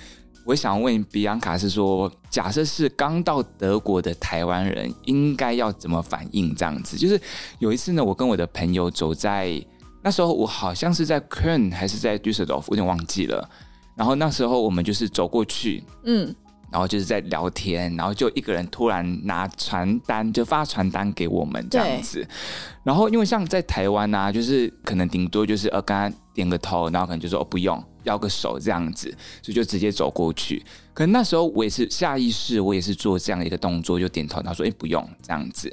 [0.44, 6.54] 我想问比安卡是说，假设是刚到德国的台湾人，应该要怎么反应？
[6.54, 7.20] 这样子，就是
[7.58, 9.64] 有一次呢，我跟我的朋友走在
[10.02, 13.48] 那时候，我好像是在 Kern 还是在 Düsseldorf，我有点忘记了。
[13.94, 16.34] 然后那时候我们就是走过去，嗯。
[16.72, 22.26] 然后就是在聊天，然后就一个人突然拿传单，就发传单给我们这样子。
[22.82, 29.08] 然后因为像在台湾啊，就是可能顶多就是呃，刚刚点个头，然后可能就说哦不用，摇个手这样子，
[29.42, 30.62] 所以就直接走过去。
[30.94, 35.70] 可能那时候我也是下意识，我也是做这样一个动作，就点头，他说哎不用这样子。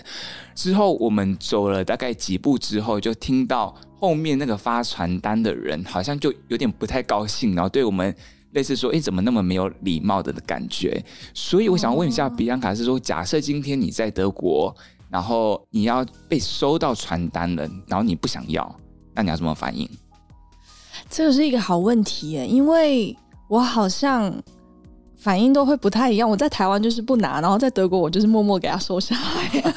[0.55, 8.15] 之后我们走了大概几步之后，就听到后面那个发传单的人好像就有点不太高兴，然后对我们。
[8.53, 11.05] 类似说，哎，怎么那么没有礼貌的感觉？
[11.35, 14.75] 所以我想问一下，比安卡是说，假设今天你在德国，
[15.07, 18.75] 然后你要被收到传单了，然后你不想要，
[19.13, 19.87] 那你要怎么反应？
[21.09, 23.17] 这个是一个好问题耶，因为
[23.47, 24.31] 我好像
[25.17, 26.29] 反应都会不太一样。
[26.29, 29.73] 我在台湾就是不拿，然后在德国我就是默默给他收下来。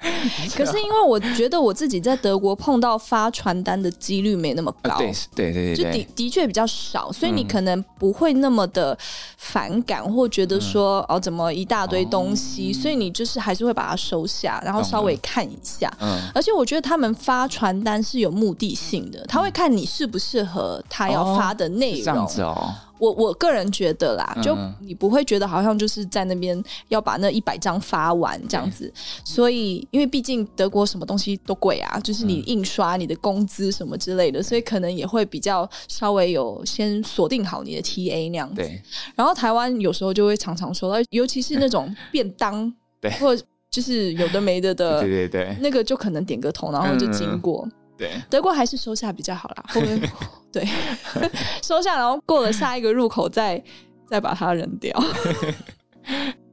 [0.56, 8.96] 可是因为我觉得我自己在德国碰到发传单的几率没那么高，对对对对，就的的确比较少，所以你可能不会那么的
[9.36, 15.92] 反感或觉得说哦怎么一大堆东西，所以你就是还是会把它收下，然后稍微看一下。
[16.00, 22.04] 嗯，而且我觉得他们发传单是有目的性的，他会看你适不适合他要发的内容。
[22.04, 22.72] 这样子哦。
[22.98, 28.92] 我我个人觉得啦，就你不会觉得好像就是在那边要把那一百张发完这样子，嗯、
[29.24, 38.56] 所以因为毕竟德国什么东西都贵啊，就是你印刷、你的工资什么之类的，所以可能也会比较稍微有先锁定好你的 TA 那样子。
[38.56, 38.82] 对。
[39.14, 43.36] 然后台湾有时候就会常常说到，尤其是那种 便当，对，或
[43.70, 47.62] 就是有的没的的， 对对对，那个就可能点个头，然后就经过。
[47.64, 49.64] 嗯对，德国还是收下比较好啦。
[49.68, 50.00] 后面
[50.50, 50.66] 对，
[51.62, 53.62] 收下，然后过了下一个入口再
[54.06, 54.98] 再把它扔掉。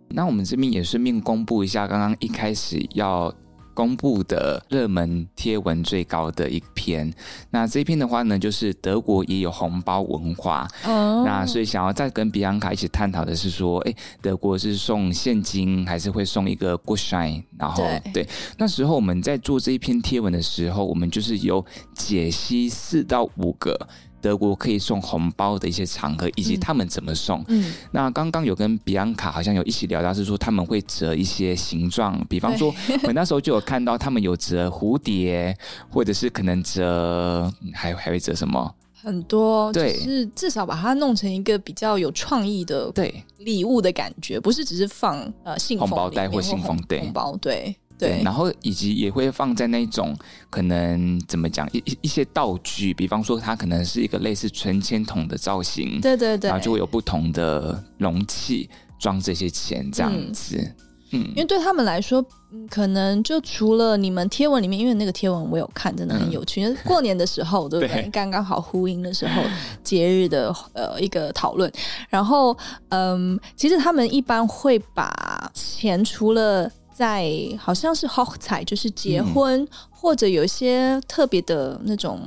[0.10, 3.34] 那我们这边也顺便公布一下，刚刚一开始要。
[3.76, 7.14] 公布的热门贴文最高的一篇，
[7.52, 11.24] 那这一篇的话呢，就是德国也有红包文化哦。
[11.24, 17.44] 那所以想要再跟比安卡一起探讨的是说，哎，德国是送现金还是会送一个 Gutschein？
[17.60, 23.78] 然后对，对，那时候我们在做这一篇贴文的时候，我们就是有解析四到五个。
[24.26, 27.46] 德国可以送红包的一些场合，以及他们怎么送。
[27.48, 35.56] 嗯，那刚刚有跟比安卡好像有一起聊到，是说他们会折一些形状，比方说，我那时候就有看到他们有折蝴蝶，
[35.92, 38.74] 或者是可能折，还还会折什么？
[38.94, 47.76] 很多，对，就是至少把它弄成一个比较有创意的对礼物的感觉，不是只是放呃信封、红包袋或信封对红包对。
[47.98, 50.16] 对，然后以及也会放在那种
[50.50, 60.58] 可能怎么讲一一些道具，比方说它可能是一个类似存钱筒的造型，对对对，然后就会有不同的容器装这些钱这样子。
[60.58, 60.76] 嗯
[61.12, 62.20] 嗯，因为对他们来说，
[62.52, 66.64] 嗯，可能就除了你们贴文里面，因为那个贴文我有看，真的很有趣。
[66.64, 68.02] 嗯、过年的时候，对不对？
[68.02, 69.44] 对刚刚好呼应的时候，
[69.84, 71.72] 节日的呃一个讨论。
[72.10, 72.58] 然后，
[72.90, 77.30] 嗯，其实他们一般会把钱除了在
[77.60, 82.22] 好像是 Hochzeit 就是结婚，嗯、或者有一些特别的那种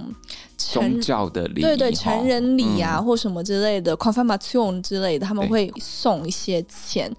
[0.59, 7.11] 宗教的礼，对对，成人礼啊，嗯、或什么之类的 Confirmation 之类的，他们会送一些钱。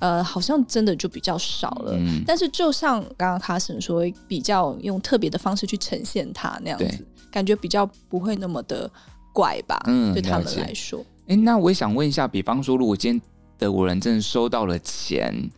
[0.00, 1.92] 呃，好像真的就比较少了。
[1.96, 8.90] 嗯、但是就像刚刚 Carson 说，比较用特别的方式去呈现它那样子，感觉比较不会那么的
[9.32, 9.80] 怪吧？
[9.86, 11.04] 嗯，对他们来说。
[11.28, 13.22] 哎，那我也想问一下，比方说，如果今天
[13.56, 15.48] 德国人真的收到了钱。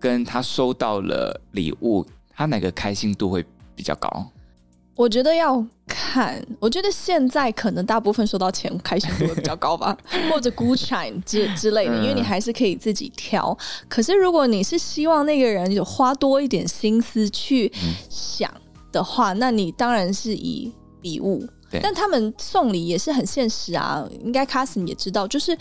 [0.00, 3.44] 跟他收到了礼物，他哪个开心度会
[3.76, 4.26] 比较高？
[4.96, 6.44] 我觉得要看。
[6.58, 9.96] 我觉得现在可能大部分收到钱开心度会比较高吧，
[10.30, 13.56] 或者 Gutschein 之之类的，因为你还是可以自己挑。
[13.88, 17.72] 可是如果你是希望那个人有花多一点心思去
[18.10, 18.52] 想
[18.92, 21.46] 的话，嗯、那你当然是以礼物。
[21.80, 25.56] 但他们送礼也是很现实啊，应该 Carson 也知道，就是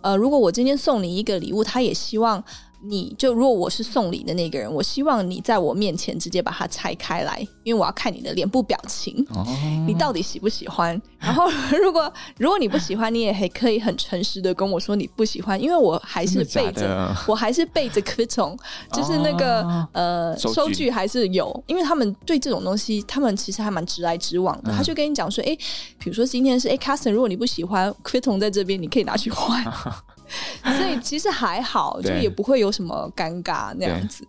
[0.00, 2.42] 呃，如果我今天送你一个礼物，他也希望。
[2.84, 9.44] 你就如果我是送礼的那个人，我希望你在我面前直接把它拆开来，因为我要看你的脸部表情，哦、
[9.86, 11.00] 你到底喜不喜欢？
[11.18, 11.50] 然后
[11.82, 18.56] 如果如果你不喜欢，你也还可以很诚实的跟我说你不喜欢，因为我还是背着，我还是背着 Quittung，
[18.92, 20.92] 就是那个、哦、呃收据。
[20.92, 25.56] 还是有，因为他们对这种东西，他们其实还蛮直来直往的，嗯、他就跟你讲说，哎，
[25.98, 29.64] 比如说今天是哎 Carson，如果你不喜欢 Quittung 在这边，你可以拿去换。
[30.62, 34.26] 所以其实还好，就也不会有什么尴尬那样子。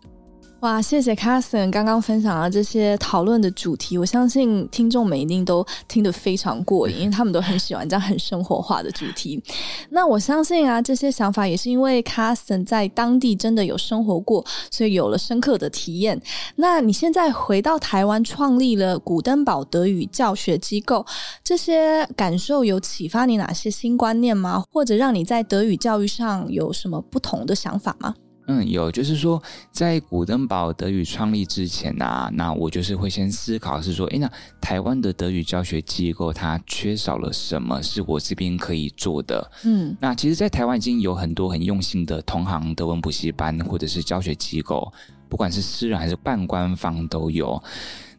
[0.64, 9.44] 哇，谢谢 Carson 刚刚分享的这些讨论的主题，我相信听众们一定都听得非常过瘾，因为他们都很喜欢这样很生活化的主题。
[9.92, 16.22] 那我相信啊，这些想法也是因为 Carson 在当地真的有生活过，所以有了深刻的体验。
[16.56, 21.06] 那你现在回到台湾，创立了古登堡德语教学机构，
[21.44, 24.64] 这些感受有启发你哪些新观念吗？
[24.72, 28.16] 或者让你在德语教育上有什么不同的想法吗？
[28.48, 34.30] 嗯，有，就是说，在古登堡德语创立之前啊，那我就是会先思考是说，诶，那
[34.60, 39.52] 台湾的德语教学机构它缺少了什么，是我这边可以做的？
[39.64, 44.92] 嗯，那其实，在台湾已经有很多很用心的同行德文补习班或者是教学机构，
[45.30, 47.62] 不管是私人还是半官方都有。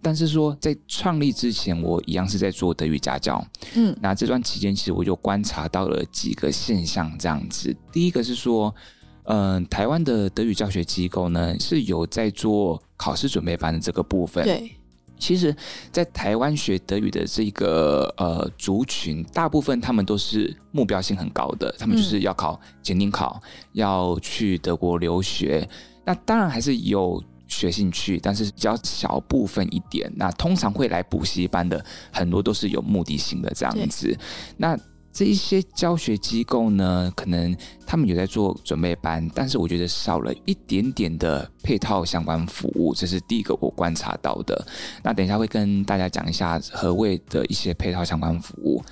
[0.00, 3.46] 但是说，在创立之前，我一样是在做德语家教。
[3.74, 7.76] 嗯，那这段期间，其实我就观察到了几个现象，这样子。
[7.92, 8.74] 第一个是说。
[9.24, 14.44] 嗯、呃，台湾的德语教学机构呢，是有在做考试准备班的这个部分。
[14.44, 14.70] 对，
[15.18, 15.54] 其实，
[15.90, 25.66] 在台湾学德语的这个呃族群，大部分他们都是目标性很高的，他们就是要考检定考，嗯、要去德国留学。
[26.04, 30.12] 那当然还是有学兴趣，但是比较小部分一点。
[30.16, 34.14] 那通常会来补习班的，很多都是有目的性的这样子。
[34.58, 34.78] 那
[35.14, 37.56] 这一些教学机构呢，可能
[37.86, 44.66] 他们有在做准备班，但是我觉得少了一点点的配套相关服务，这是第一个我观察到的。
[45.04, 48.82] 那等一下会跟大家讲一下何谓的一些配套相关服务。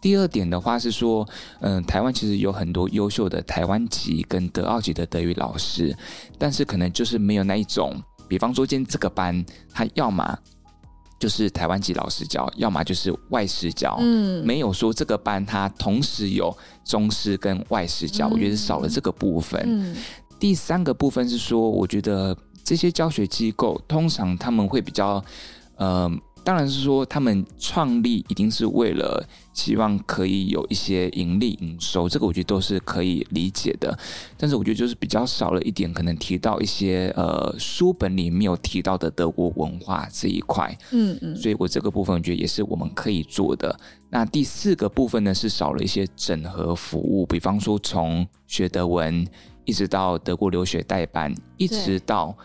[0.00, 1.28] 第二点的话是说，
[1.60, 5.92] 嗯、台湾其实有很多优秀的台湾籍跟德奥级的德语老师，
[6.38, 10.38] 但是可能就是没有那一种，比方说今天这个班，他要么。
[11.22, 16.52] 就是台湾籍老师教，要么就是外师教，嗯，没有说这个班它同时有
[16.84, 19.62] 中师跟外师教，嗯、我觉得少了这个部分。
[19.64, 19.94] 嗯、
[20.40, 25.24] 第三个部分是说，我觉得这些教学机构通常他们会比较，
[25.76, 26.10] 呃。
[26.44, 33.96] 当然是说，他们创立一定是为了希望可以有一些盈利营收，这个我觉得都是可以理解的。
[34.36, 40.76] 但是我觉得就是比较少了一点，可能提到一些呃书本里没有提到的德国文化这一块。
[40.90, 43.78] 嗯嗯，所以我这个部分我觉得也是我们可以做的。
[44.10, 49.26] 那第四个部分呢，是少了一些整合服务，比方说从学德文
[49.64, 52.36] 一直到德国留学代办，一直到。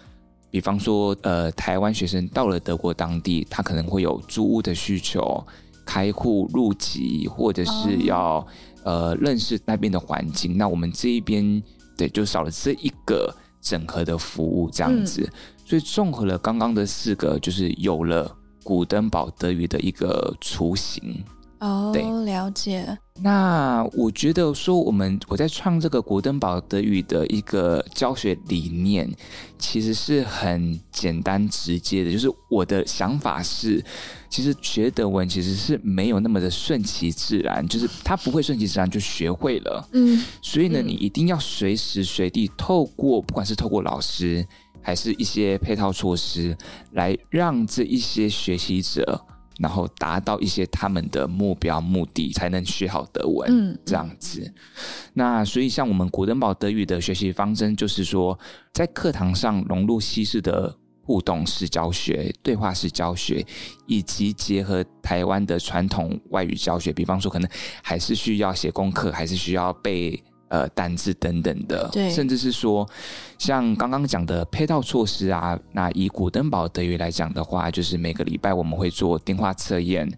[0.49, 5.45] 比方说，呃，台湾学生到了德国当地，他可能会有租屋的需求、
[5.85, 8.45] 开户入籍，或者是要、oh.
[8.83, 10.57] 呃认识那边的环境。
[10.57, 11.61] 那我们这一边
[11.97, 15.21] 对，就少了这一个整合的服务，这样子。
[15.21, 15.33] 嗯、
[15.65, 18.33] 所以综合了刚刚的四个，就是有了
[18.63, 21.23] 古登堡德语的一个雏形。
[21.59, 22.97] 哦，对，了解。
[23.19, 29.11] 那我觉得说，我们我在创这个古登堡德语的一个教学理念，
[29.57, 32.11] 其实是很简单直接的。
[32.11, 33.83] 就是我的想法是，
[34.29, 39.89] 其实学德文其实是没有那么的顺其自然， 就是他不会顺其自然就学会了。
[39.93, 44.45] 嗯，所以呢，你一定要随时随地透过，不管是透过老师，
[44.79, 46.55] 还是一些配套措施，
[46.91, 49.19] 来让这一些学习者。
[49.59, 53.49] 然后达到一些他们的目标目的，才能学好德文。
[53.49, 54.53] 嗯，这样子。
[55.13, 58.37] 那所以像我们古登堡德语的学习方针，就是说
[58.73, 63.45] 在课堂上融入西式的互动式教学、对话式教学，
[63.85, 66.91] 以及结合台湾的传统外语教学。
[66.91, 67.49] 比方说，可能
[67.81, 70.21] 还是需要写功课，还是需要背。
[70.49, 72.87] 呃，单字等等的，对，甚至是说，
[73.37, 80.09] 像刚刚讲的配套措施啊，那以古登堡德语来讲的话，就是每个礼拜我们会做电话测验，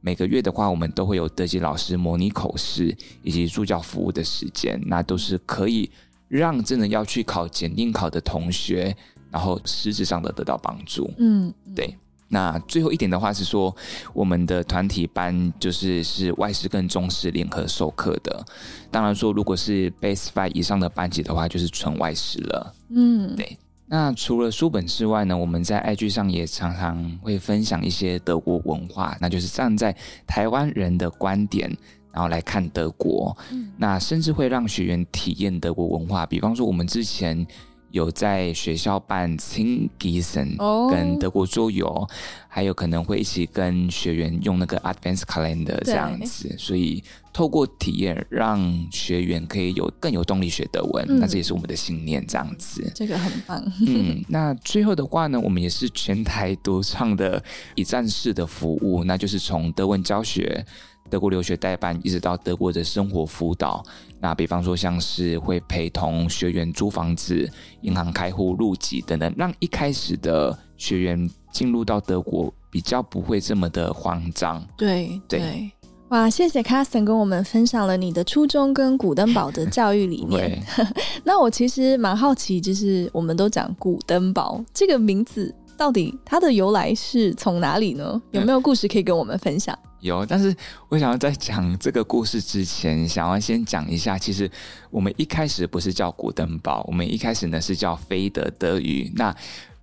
[0.00, 5.90] 每个月的话，我们都会有德籍老师模拟口试以及助教服务的时间，那都是可以
[6.28, 8.96] 让真的要去考检定考的同学，
[9.32, 11.10] 然后实质上的得到帮助。
[11.18, 11.96] 嗯，对。
[12.32, 13.76] 那最后一点的话是说，
[14.14, 18.42] 我们的团体班就是是外师跟中师联合授课的。
[18.90, 22.74] 当然说，如果是 Base Five 以上的班级的话，就是纯外师了。
[22.88, 23.58] 嗯，对。
[23.84, 29.94] 那除了书本之外呢，我们在 IG 上也常常会分享一些德国文化，那就是站在
[30.26, 31.68] 台湾人的观点，
[32.12, 33.36] 然后来看德国。
[33.50, 37.46] 嗯，那甚至会让学员体验德国文化，比方说我们之前。
[37.92, 40.56] 有在学校办 Zingisen
[40.90, 42.10] 跟德国桌游，oh.
[42.48, 51.06] 还有可能会一起跟学员用那个 Advanced Calendar 这样子，所以透过体验，让学员可以有更有动力学德文。
[51.08, 52.90] 嗯、那这也是我们的信念，这样子。
[52.94, 53.62] 这个很棒。
[53.86, 57.42] 嗯，那最后的话呢，我们也是全台独创的
[57.74, 60.64] 一站式的服务，那就是从德文教学。
[61.10, 63.84] 德国留学代办，一直到德国的生活辅导。
[64.22, 67.50] 那比方说，像是会陪同学员租房子、
[67.80, 74.64] 银行开户、入籍等等，让一开始的学员进入到德国比较不会这么的慌张。
[74.78, 75.70] 对对，对
[76.10, 76.30] 哇！
[76.30, 80.62] 谢谢 Carsten 跟我们分享了你的初衷跟古登堡的教育理念。
[81.24, 85.52] 那我其实蛮好奇，就是我们都讲古登堡这个名字，
[85.82, 88.22] 到底它的由来是从哪里呢？
[88.30, 89.76] 有没有故事可以跟我们分享？
[89.98, 90.54] 有，但是
[90.88, 94.48] 我想要在讲这个故事之前，想要先讲一下，其实
[94.92, 99.10] 我们一开始不是叫古登堡，我们一开始呢是叫菲德德语。
[99.16, 99.34] 那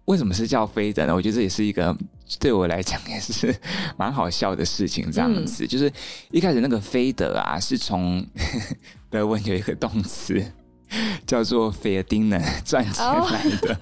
[0.05, 1.13] 为什么是叫菲德呢？
[1.13, 1.93] 我觉得这也是一个
[2.39, 3.53] 对我来讲也是
[3.97, 5.11] 蛮好笑的事情。
[5.11, 5.91] 这样子，嗯、就是
[6.31, 8.25] 一开始那个菲德啊，是从
[9.11, 10.41] 德文有一个动词
[11.25, 13.79] 叫做 verdienen 赚钱来的，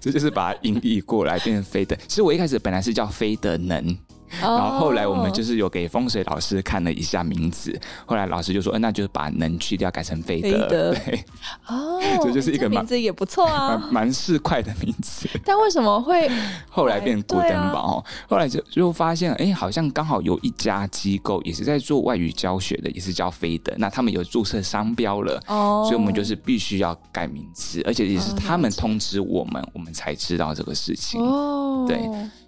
[0.00, 0.14] 这、oh.
[0.14, 1.96] 就是把它音译过来变成菲德。
[2.06, 3.96] 其实我一开始本来是叫菲德能。
[4.40, 10.66] 然后后来我们就是有给风水老师看了一下名字，后来老师就说，那就是把能去掉，改成飞德。
[10.68, 11.24] 对，
[11.66, 15.28] 哦， 这就是一个名字也不错啊，蛮市侩的名字。
[15.44, 16.30] 但为什么会
[16.70, 18.04] 后来变古登堡？
[18.28, 31.20] 后来就就发现，哎，好像刚好有一家机构也是在做外语教学的，也是叫飞德，那他们有注册商标了，哦，所以我们就是必须要改名字，而且也是他们通知我们，我们才知道这个事情。
[31.20, 31.98] 哦，对，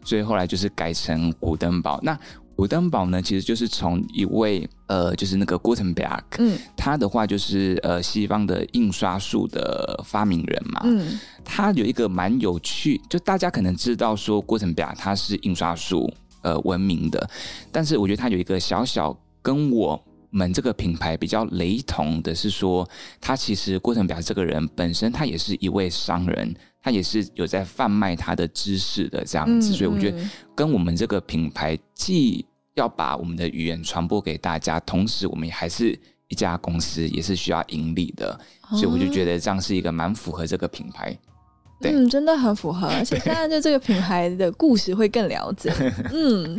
[0.05, 1.99] 所以后来就是改成古登堡。
[2.03, 2.19] 那
[2.55, 17.31] 古登堡呢，其实就是从一位呃，就是那个 Gutenberg，嗯，他的话就是呃，西方的印刷术的发明人嘛，嗯，他有一个蛮有趣，就大家可能知道说 Gutenberg 他是印刷术呃闻名的，
[17.71, 22.89] 但是我觉得他有一个小小跟我们这个品牌比较雷同的是说，
[23.21, 26.53] 他其实 Gutenberg 这个人本身他也是一位商人。
[26.89, 30.19] 他也是有在贩卖他的知识的这样子，嗯、所以我觉得
[30.55, 32.43] 跟我们这个品牌既
[32.77, 41.15] 要把我们的语言传播给大家，同时我们也还是一家公司，也是需要盈利的，所以我就觉得这样是一个蛮符合这个品牌。
[41.79, 45.71] 对，嗯，真的很符合，而且现在对这个品牌的故事会更了解。
[46.11, 46.59] 嗯。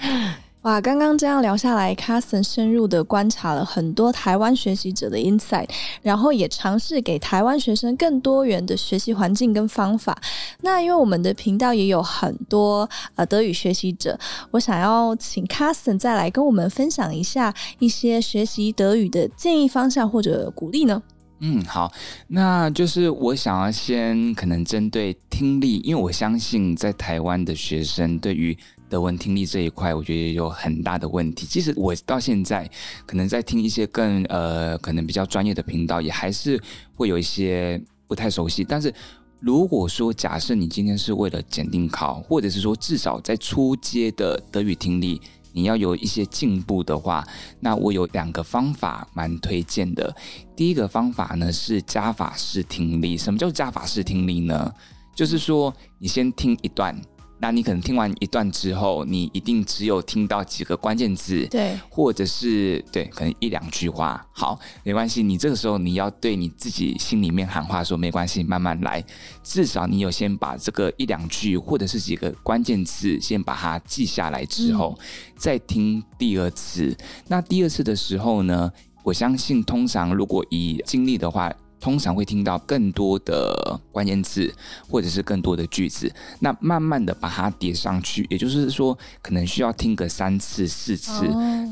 [0.63, 5.69] 哇，刚刚这样聊下来，Carson 深入的观察了很多台湾学习者的 insight，
[6.01, 10.21] 然后也尝试给台湾学生更多元的学习环境跟方法。
[10.59, 14.19] 那因为我们的频道也有很多呃德语学习者，
[14.51, 21.01] 我想要请 Carson 再来跟我们分享一下一些学习德语的建议方向或者鼓励呢？
[21.39, 21.89] 嗯，好，
[22.27, 28.57] 那就是我想要先可能针对听力，因为我相信在台湾的学生对于
[28.89, 31.45] 德文听力这一块，我觉得也有很大的问题。
[31.45, 32.69] 其实我到现在
[33.05, 36.59] 可能在听一些更呃，可能比较专业的频道，也还是
[36.95, 38.63] 会有一些不太熟悉。
[38.63, 38.93] 但是
[39.39, 45.21] 如果说假设你今天是为了检定考，或者是说至少在初阶的德语听力，
[45.53, 47.25] 你要有一些进步的话，
[47.59, 50.13] 那我有两个方法蛮推荐的。
[50.55, 53.15] 第一个方法呢是加法式听力。
[53.15, 54.73] 什么叫加法式听力呢？
[55.15, 56.99] 就是说你先听一段。
[57.41, 64.25] 那你可能听完一段之后，你一定只有听到几个关键字，对，或者是对，可能一两句话。
[64.31, 69.03] 好，没关系，你这个时候你要对你自己心里面喊话说，没关系，慢慢来。
[69.41, 75.05] 至少你有先把这个一两句或者是几个关键字先把它记下来之后，嗯、
[75.37, 76.95] 再听第二次。
[77.27, 78.69] 那第二次的时候呢，
[79.03, 81.49] 我相信通常如果以经历的话。
[81.79, 84.53] 通常会听到更多的关键字，
[84.89, 91.25] 或者是更多的句子，那慢慢的把它叠上去，也就是说，可能需要听个三次、四次，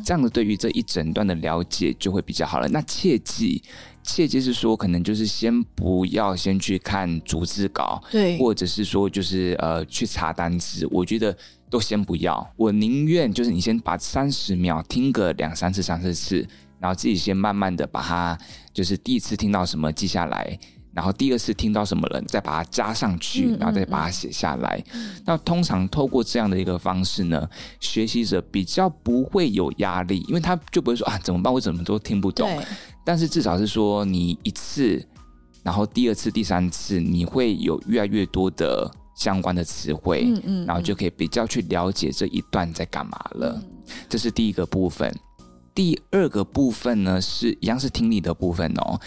[0.04, 2.68] 这样子对于这一整段的了解就会比较好了。
[2.70, 3.62] 那切记，
[4.04, 11.36] 切记是说，可能就是先不要先去看逐字稿，对，或者是说就是呃去查单词，我觉得
[11.70, 12.54] 都先不要。
[12.56, 16.48] 我宁愿就是你先把三十秒听个两三次、三四次。
[16.88, 18.38] 然后自己先慢慢的把它，
[18.74, 20.58] 就是第一次听到什么记下来，
[20.94, 24.82] 然后第二次听到什么了，再把它加上去，然后再把它写下来。
[24.94, 25.22] 嗯嗯嗯。
[25.26, 27.46] 那通常透过这样的一个方式呢，
[27.82, 32.50] 学习者比较不会有压力，因为他就不会说啊怎么办，我怎么都听不懂。
[33.04, 35.06] 但是至少是说你一次，
[35.64, 43.62] 然后第二次、第三次，你会有越来越多的相关的词汇，嗯嗯嗯，然后就可以比较去了解这一段在干嘛了。
[44.08, 45.14] 这是第一个部分。
[45.78, 49.00] 第二个部分呢，是一样是听力的部分哦。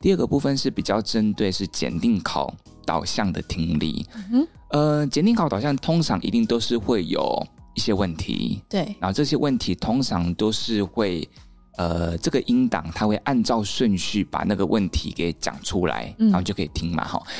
[0.00, 2.54] 第二个部分是比较针对是检定考
[2.86, 4.06] 导向的听力。
[4.14, 7.44] 嗯哼，呃，检定考导向通常一定都是会有
[7.74, 8.94] 一些问题，对。
[9.00, 11.28] 然后这些问题通常都是会，
[11.76, 17.02] 呃，这个音档它会按照顺序把那个问题给讲出来，然后就可以听嘛。
[17.02, 17.32] 哈、嗯，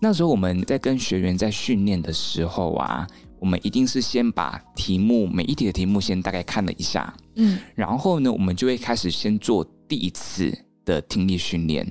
[0.00, 3.06] 那时候我们在跟学员在训练的时候啊。
[3.44, 10.50] 我们一定是先把题目每一题的题目先大概看了一下，嗯，然后呢，我们就会开始先做第一次
[10.86, 11.86] 的听力训练。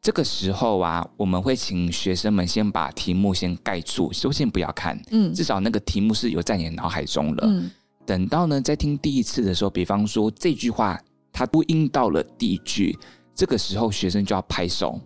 [0.00, 7.44] 这个时候啊，我们会请学生们先把题目先盖住，首先不要看，嗯，至少那个题目是有在你的脑海中了。
[7.44, 7.68] 嗯，
[8.06, 10.96] 等到呢，在听第一次的时候，比方说这句话
[11.32, 12.96] 它对应到了第一句，
[13.34, 15.00] 这个时候学生就要拍手。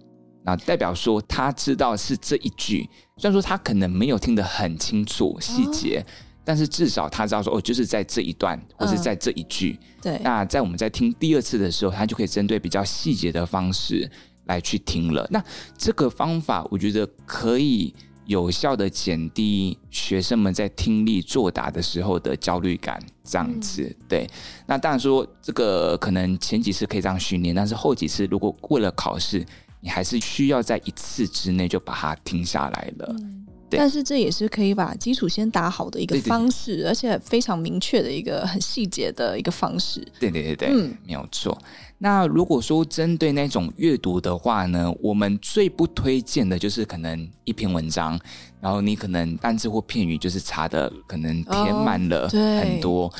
[0.48, 2.88] 啊，代表说他知道是这一句，
[3.18, 6.06] 虽然说他可能没有听得很清楚细节，哦、
[6.44, 9.78] 但是至少他知道说哦，就是在这一段，或是在这一句。
[9.80, 14.10] 嗯、对，那在我们在听第二次的时候，他就可以针对比较细节的方式
[14.46, 15.26] 来去听了。
[15.30, 15.44] 那
[15.76, 17.94] 这个方法，我觉得可以
[18.24, 22.98] 有效的减低学生们在听力作答的时候的焦虑感。
[23.24, 24.30] 这样子，嗯、对。
[24.66, 29.44] 那当然说，这个可能前几次可以这样训练，但是后几次如果为了考试。
[29.80, 33.14] 你还是需要在一次之内就把它听下来了。
[33.18, 40.00] 嗯、但是这也是可以把基础先打好的一个方式，对对对，而且非常明确的一个很细节的一个方式。
[40.18, 41.56] 对对对对，嗯，没有错。
[42.00, 48.18] 那如果说针对那种阅读的话呢，我们最不推荐的就是可能一篇文章，
[48.60, 53.06] 然后你可能单字或片语就是查的可能填满了很多。
[53.06, 53.12] 哦，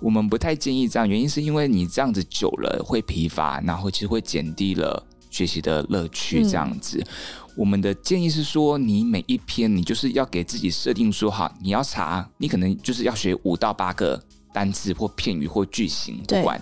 [0.00, 5.00] 我们不太建议这样，原因是因为你这样子久了会疲乏，然后其实会减低了
[5.34, 6.44] 学习的乐趣。
[6.44, 6.98] 这样子。
[6.98, 7.12] 嗯
[7.56, 14.20] 我们的建议是说，你每一篇你就是要给自己设定说好，你要查，你可能就是要学五到八个
[14.52, 16.60] 单词或片语或句型，不管。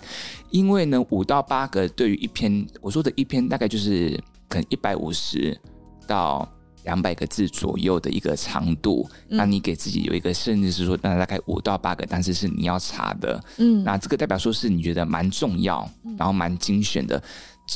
[0.51, 5.59] 因为呢，五到八个对于一篇，我说的一篇大概就是可能一百五十
[6.07, 6.47] 到
[6.85, 9.39] 两百个字左右的一个长度，嗯。
[9.39, 13.43] 那你给自己有一个，甚至是说，那大概五到八个单词是你要查的。
[13.57, 17.23] 嗯，那这个代表说是你觉得蛮重要，然后蛮精选的。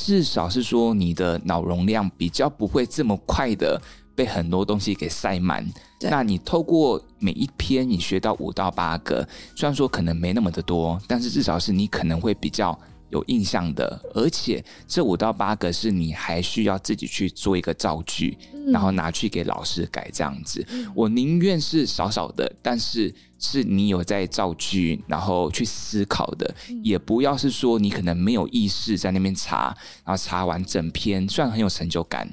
[0.05, 3.81] 至少是说，你的脑容量比较不会这么快的
[4.15, 5.65] 被很多东西给塞满。
[6.01, 12.77] 那你透过每一篇，你学到五到八个，虽然说可能没那么的多，但是至少是你可能会比较
[13.09, 14.01] 有印象的。
[14.13, 20.65] 而且这五到八个是你还需要自己去做一个造句，嗯、然后拿去给老师改这样子。
[20.69, 23.13] 嗯、我宁愿是少少的，但是。
[23.39, 29.65] 是你有在造句，然后去思考的，嗯，也不要是说你可能没有意识在那边查，
[30.03, 32.27] 然后查完整篇，虽然很有成就感，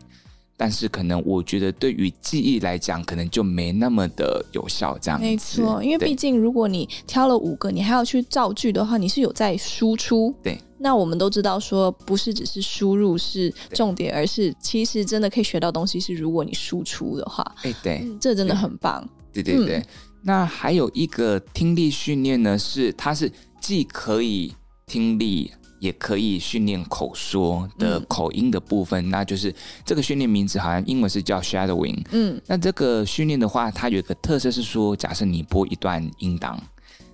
[0.57, 4.97] 但是可能我觉得对于记忆来讲，可能就没那么的有效。
[4.99, 10.35] 这样没错，因为毕竟如果你挑了五个，你还要去造句的话，你是有在输出。
[10.43, 15.99] 对，那我们都知道说，不是只是输入是重点，而是其实真的可以学到东西。
[15.99, 19.07] 是如果你输出的话，哎，对，嗯，这真的很棒。
[19.33, 19.79] 对对对。
[19.79, 19.87] 嗯
[20.27, 23.31] 那还有一个听力训练呢，是它是
[23.61, 24.51] 既可以
[24.87, 25.53] 听力，
[25.85, 29.07] 也可以训练口说的口音的部分。
[29.07, 29.55] 嗯、那就是
[29.85, 32.03] 这个训练名字好像英文是叫 shadowing。
[32.13, 36.59] 嗯，那这个训练的话，它有一个特色是说，假设你播一段音档，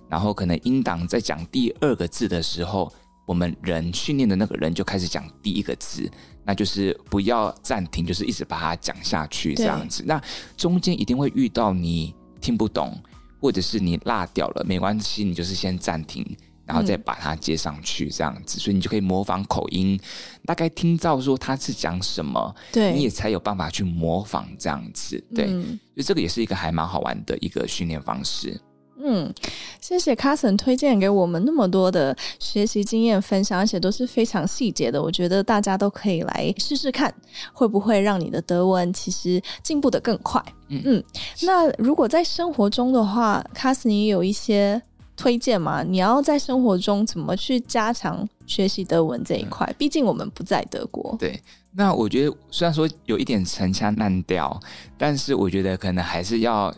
[0.09, 2.91] 然后可能音档在讲第二个字的时候，
[3.25, 6.09] 我们人训练的那个人就开始讲第一个字，
[6.45, 10.03] 那就是不要暂停，就是一直把它讲下去这样子。
[10.05, 10.21] 那
[10.55, 12.15] 中间一定会遇到你。
[12.41, 12.99] 听不懂，
[13.39, 16.25] 或者是你落掉了，没关系，你就是先暂停，
[16.71, 19.99] 然后再把它接上去，这样子，嗯，所以你就可以模仿口音，
[20.45, 28.57] 大概听到说他是讲什么，对，你也才有办法去模仿这样子，对，嗯，所以这个也是一个还蛮好玩的一个训练方式。
[29.03, 29.33] 嗯，
[29.81, 35.01] 谢谢 Carson 推荐给我们那么多的学习经验分享，而且都是非常细节的。
[35.01, 37.11] 我觉得大家都可以来试试看，
[37.51, 40.39] 会不会让你的德文其实进步的更快。
[40.69, 41.03] 嗯嗯，
[41.41, 44.79] 那如果在生活中的话，Carson 也有一些
[45.15, 45.83] 推荐吗？
[45.83, 49.71] 你要在生活中怎么去加强学习德文这一块？
[49.77, 51.15] 毕竟我们不在德国。
[51.19, 51.39] 对，
[51.71, 54.59] 那我觉得虽然说有一点陈腔滥调，
[54.97, 56.73] 但是我觉得可能还是要。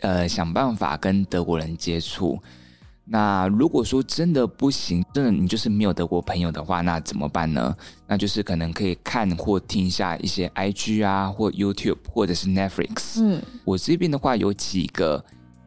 [0.00, 2.38] 呃，想办法跟德国人接触。
[3.04, 7.76] 那如果说真的不行，真的你就是没有德国朋友的话，那怎么办呢？
[8.06, 13.20] 那就是可能可以看或听一下一些 IG 啊，或 YouTube，或者是 Netflix。
[13.20, 15.24] 嗯，我这边的话有几个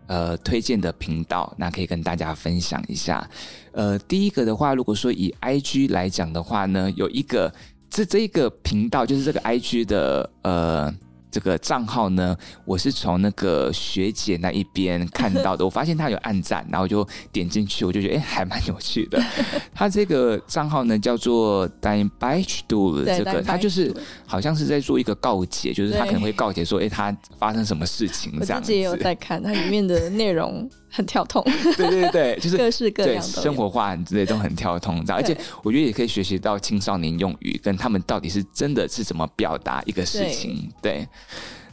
[0.07, 3.29] 呃推荐的频道，那可以跟大家分享一下。
[3.71, 7.53] 呃，第一个的话，如果说以 IG 来讲的话呢，有一个
[7.89, 10.93] 这这一个频道，就是这个 IG 的呃。
[11.31, 15.63] 这个账号呢，我是从那个学姐那一边看到的。
[15.65, 19.23] 我发现她有暗赞，然后就点进去，我就觉得哎，还蛮有趣的。
[19.73, 23.95] 她这个账号呢叫做 Dein Beichtstuhl，这个她就是
[24.27, 28.53] 好像是在做一个告解，就是她可能会告解说，哎，他发生什么事情这样子。
[28.55, 31.43] 我自己也有在看，它里面的内容很跳通。
[31.77, 40.91] 对对对， 就是各式各样的生活化之类都很跳痛，而且我觉得也可以学习到青少年用语，跟他们到底是真的是怎么表达一个事情，对。
[40.91, 41.07] 对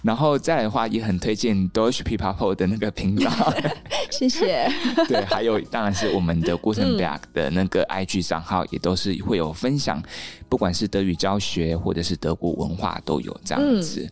[0.01, 3.31] 然后再来的话，也很推荐 Deutsch Pipapo 的那个频道，
[4.13, 4.71] 谢谢。
[5.09, 10.01] 对，还有当然是我们的 Gutenberg 的那个 IG 账号，也都是会有分享，
[10.49, 14.09] 不管是德语教学或者是德国文化都有这样子。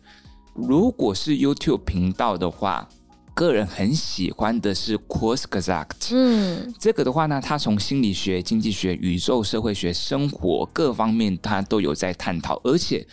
[0.53, 2.85] 如果是 YouTube 频道的话，
[3.37, 6.09] 个人很喜欢的是 Kurzgesagt。
[6.11, 13.05] 嗯，这个的话呢，它从心理学、经济学、宇宙、社会学、生活各方面，它都有在探讨，而且。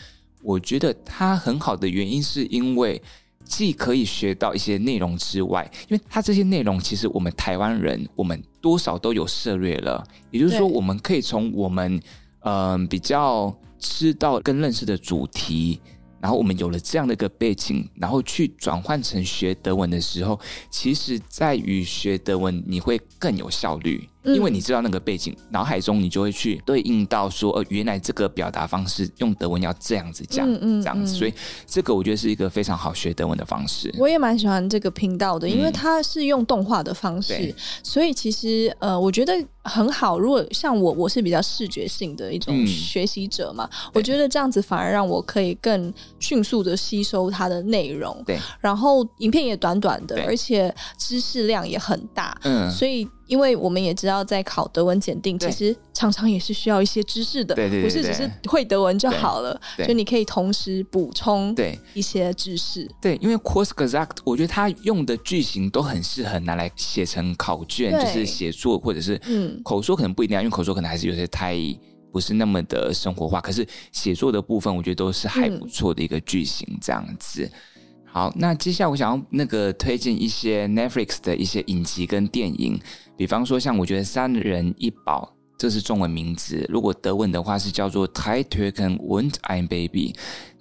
[0.47, 3.01] 我觉得它很好的原因，是因为
[3.47, 11.99] 既可以学到一些内容之外，因为它这些内容其实我们台湾人我们多少都有涉略了，也就是说，我们可以从我们
[12.41, 15.81] 嗯、呃、比较知道跟认识的主题，
[16.25, 31.35] 然后我们有了这样的一个背景，然后去转换成学德文的时候，其实在于学德文你会更有效率，因为你知道那个背景，脑海中你就会去对应到说，呃，原来这个表达方式用德文要这样子讲，嗯嗯，这样子，所以
[31.66, 33.95] 这个我觉得是一个非常好学德文的方式。
[33.99, 39.35] 我也蛮喜欢这个频道的，因为它是用动画的方式，嗯、所以其实呃，我觉得
[39.65, 40.19] 很好。
[40.19, 48.23] 如果像我，我是比较视觉性的一种学习者嘛，嗯、我觉得这样子反而让我可以更迅速的吸收它的内容。
[48.27, 53.09] 对，然后影片也短短的，而且知识量也很大，嗯，所以。
[53.27, 59.59] 因为我们也知道，在考德文检定，其实常常也是需要一些知识的，不是只是会德文就好了。
[59.77, 62.87] 所以你可以同时补充对一些知识。
[63.01, 69.19] 对，因为 Kurzgesagt，我觉得它用的句型都很适合拿来写成考卷，就是写作或者是
[69.63, 71.57] 口说可能不一定，因为口说可能还是有些太
[72.13, 73.41] 不是那么的生活化。
[73.41, 77.51] 可是写作的部分，我觉得都是还不错的一个句型，这样子。
[78.07, 82.81] 好，那接下来我想要那个推荐一些 Netflix 的一些影集跟电影，
[83.17, 90.13] 比方说像我觉得《三人一宝》，这是中文名字，如果德文的话是叫做《Drei Türken und ein Baby》，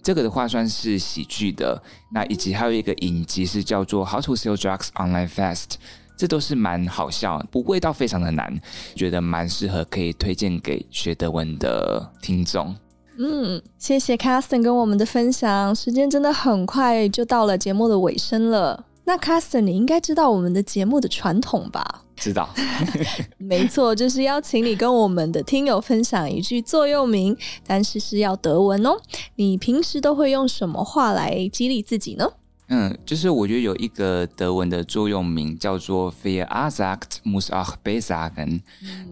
[0.02, 1.80] 这个的话算是喜剧的。
[2.12, 5.64] 那以及还有一个影集是叫做《How to Sell Drugs Online Fast》，
[6.18, 8.54] 这都是蛮好笑，不味道非常的难，
[8.96, 12.76] 觉得蛮适合可以推荐给学德文的听众。
[13.20, 18.86] 嗯，谢谢 Carsten 跟我们的分享，时间真的很快就到了节目的尾声了。
[19.06, 22.04] 那 Carsten，你应该知道我们的节目的传统吧？
[22.16, 22.50] 知道，
[23.38, 27.38] 没错，就是邀请你跟我们的听友分享一句座右铭，
[27.68, 28.98] 但是是要德文哦。
[29.36, 32.32] 你平时都会用什么话来激励自己呢？
[32.68, 38.62] 嗯，就是我觉得有一个德文的座右铭叫做 “Fear a sagt muss auch besagen”，。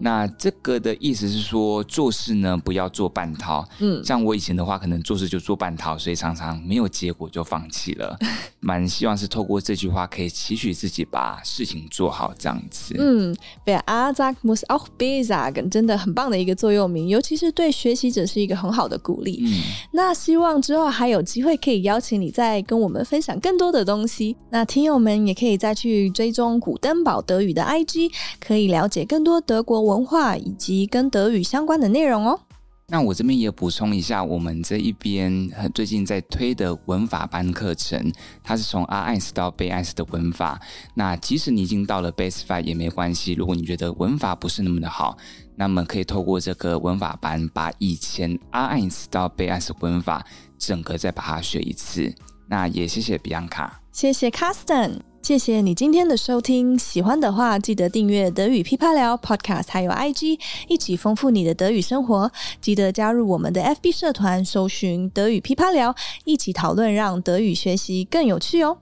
[0.00, 3.68] 那这个的意思是说，做事呢不要做半套。
[3.78, 8.18] 嗯，像我以前的话，可能做事就做半套，所以常常没有结果就放弃了。
[8.60, 12.94] 蛮希望是透过这句话，可以期许自己把事情做好这样子。
[12.98, 13.34] 嗯
[13.66, 19.42] ，Wer A sagt, muss auch besagen” 真的很棒的一个座右铭，尤其是对学习者是一个很好的鼓励。
[19.44, 19.60] 嗯，
[19.92, 23.52] 那希望之后还有机会可以邀请你再跟我们分享更。
[23.62, 32.40] 多的东西，那听友们也可以再去追踪古登堡德语的 IG，可以了解更多德国文化以及跟德语相关的内容哦。
[32.88, 38.12] 那我这边也补充一下，我们这一边最近在推的文法班课程，
[38.42, 40.60] 它是从 RS 到 B S 的文法。
[40.96, 45.16] 那即使你已经到了 Base Five 也没关系，如果你觉得文法不是那么的好，
[45.54, 50.26] 那么可以透过这个文法班，把以前 RS 到 B1 的文法
[50.58, 52.12] 整个再把它学一次。
[52.52, 56.78] 那也谢谢 Bianca，谢谢 Carsten，谢谢你今天的收听。
[56.78, 60.38] 喜欢的话，记得订阅德语噼啪聊 Podcast，还有 IG，
[60.68, 62.30] 一起丰富你的德语生活。
[62.60, 68.76] 记得加入我们的 FB 社团，搜寻德语噼啪聊，一起讨论，让德语学习更有趣哦。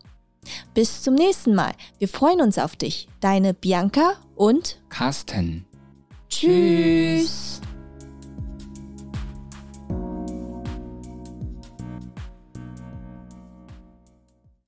[0.75, 5.63] Bis zum nächsten Mal, wir freuen uns auf dich, deine Bianca und Carsten。
[6.29, 7.61] Tschüss。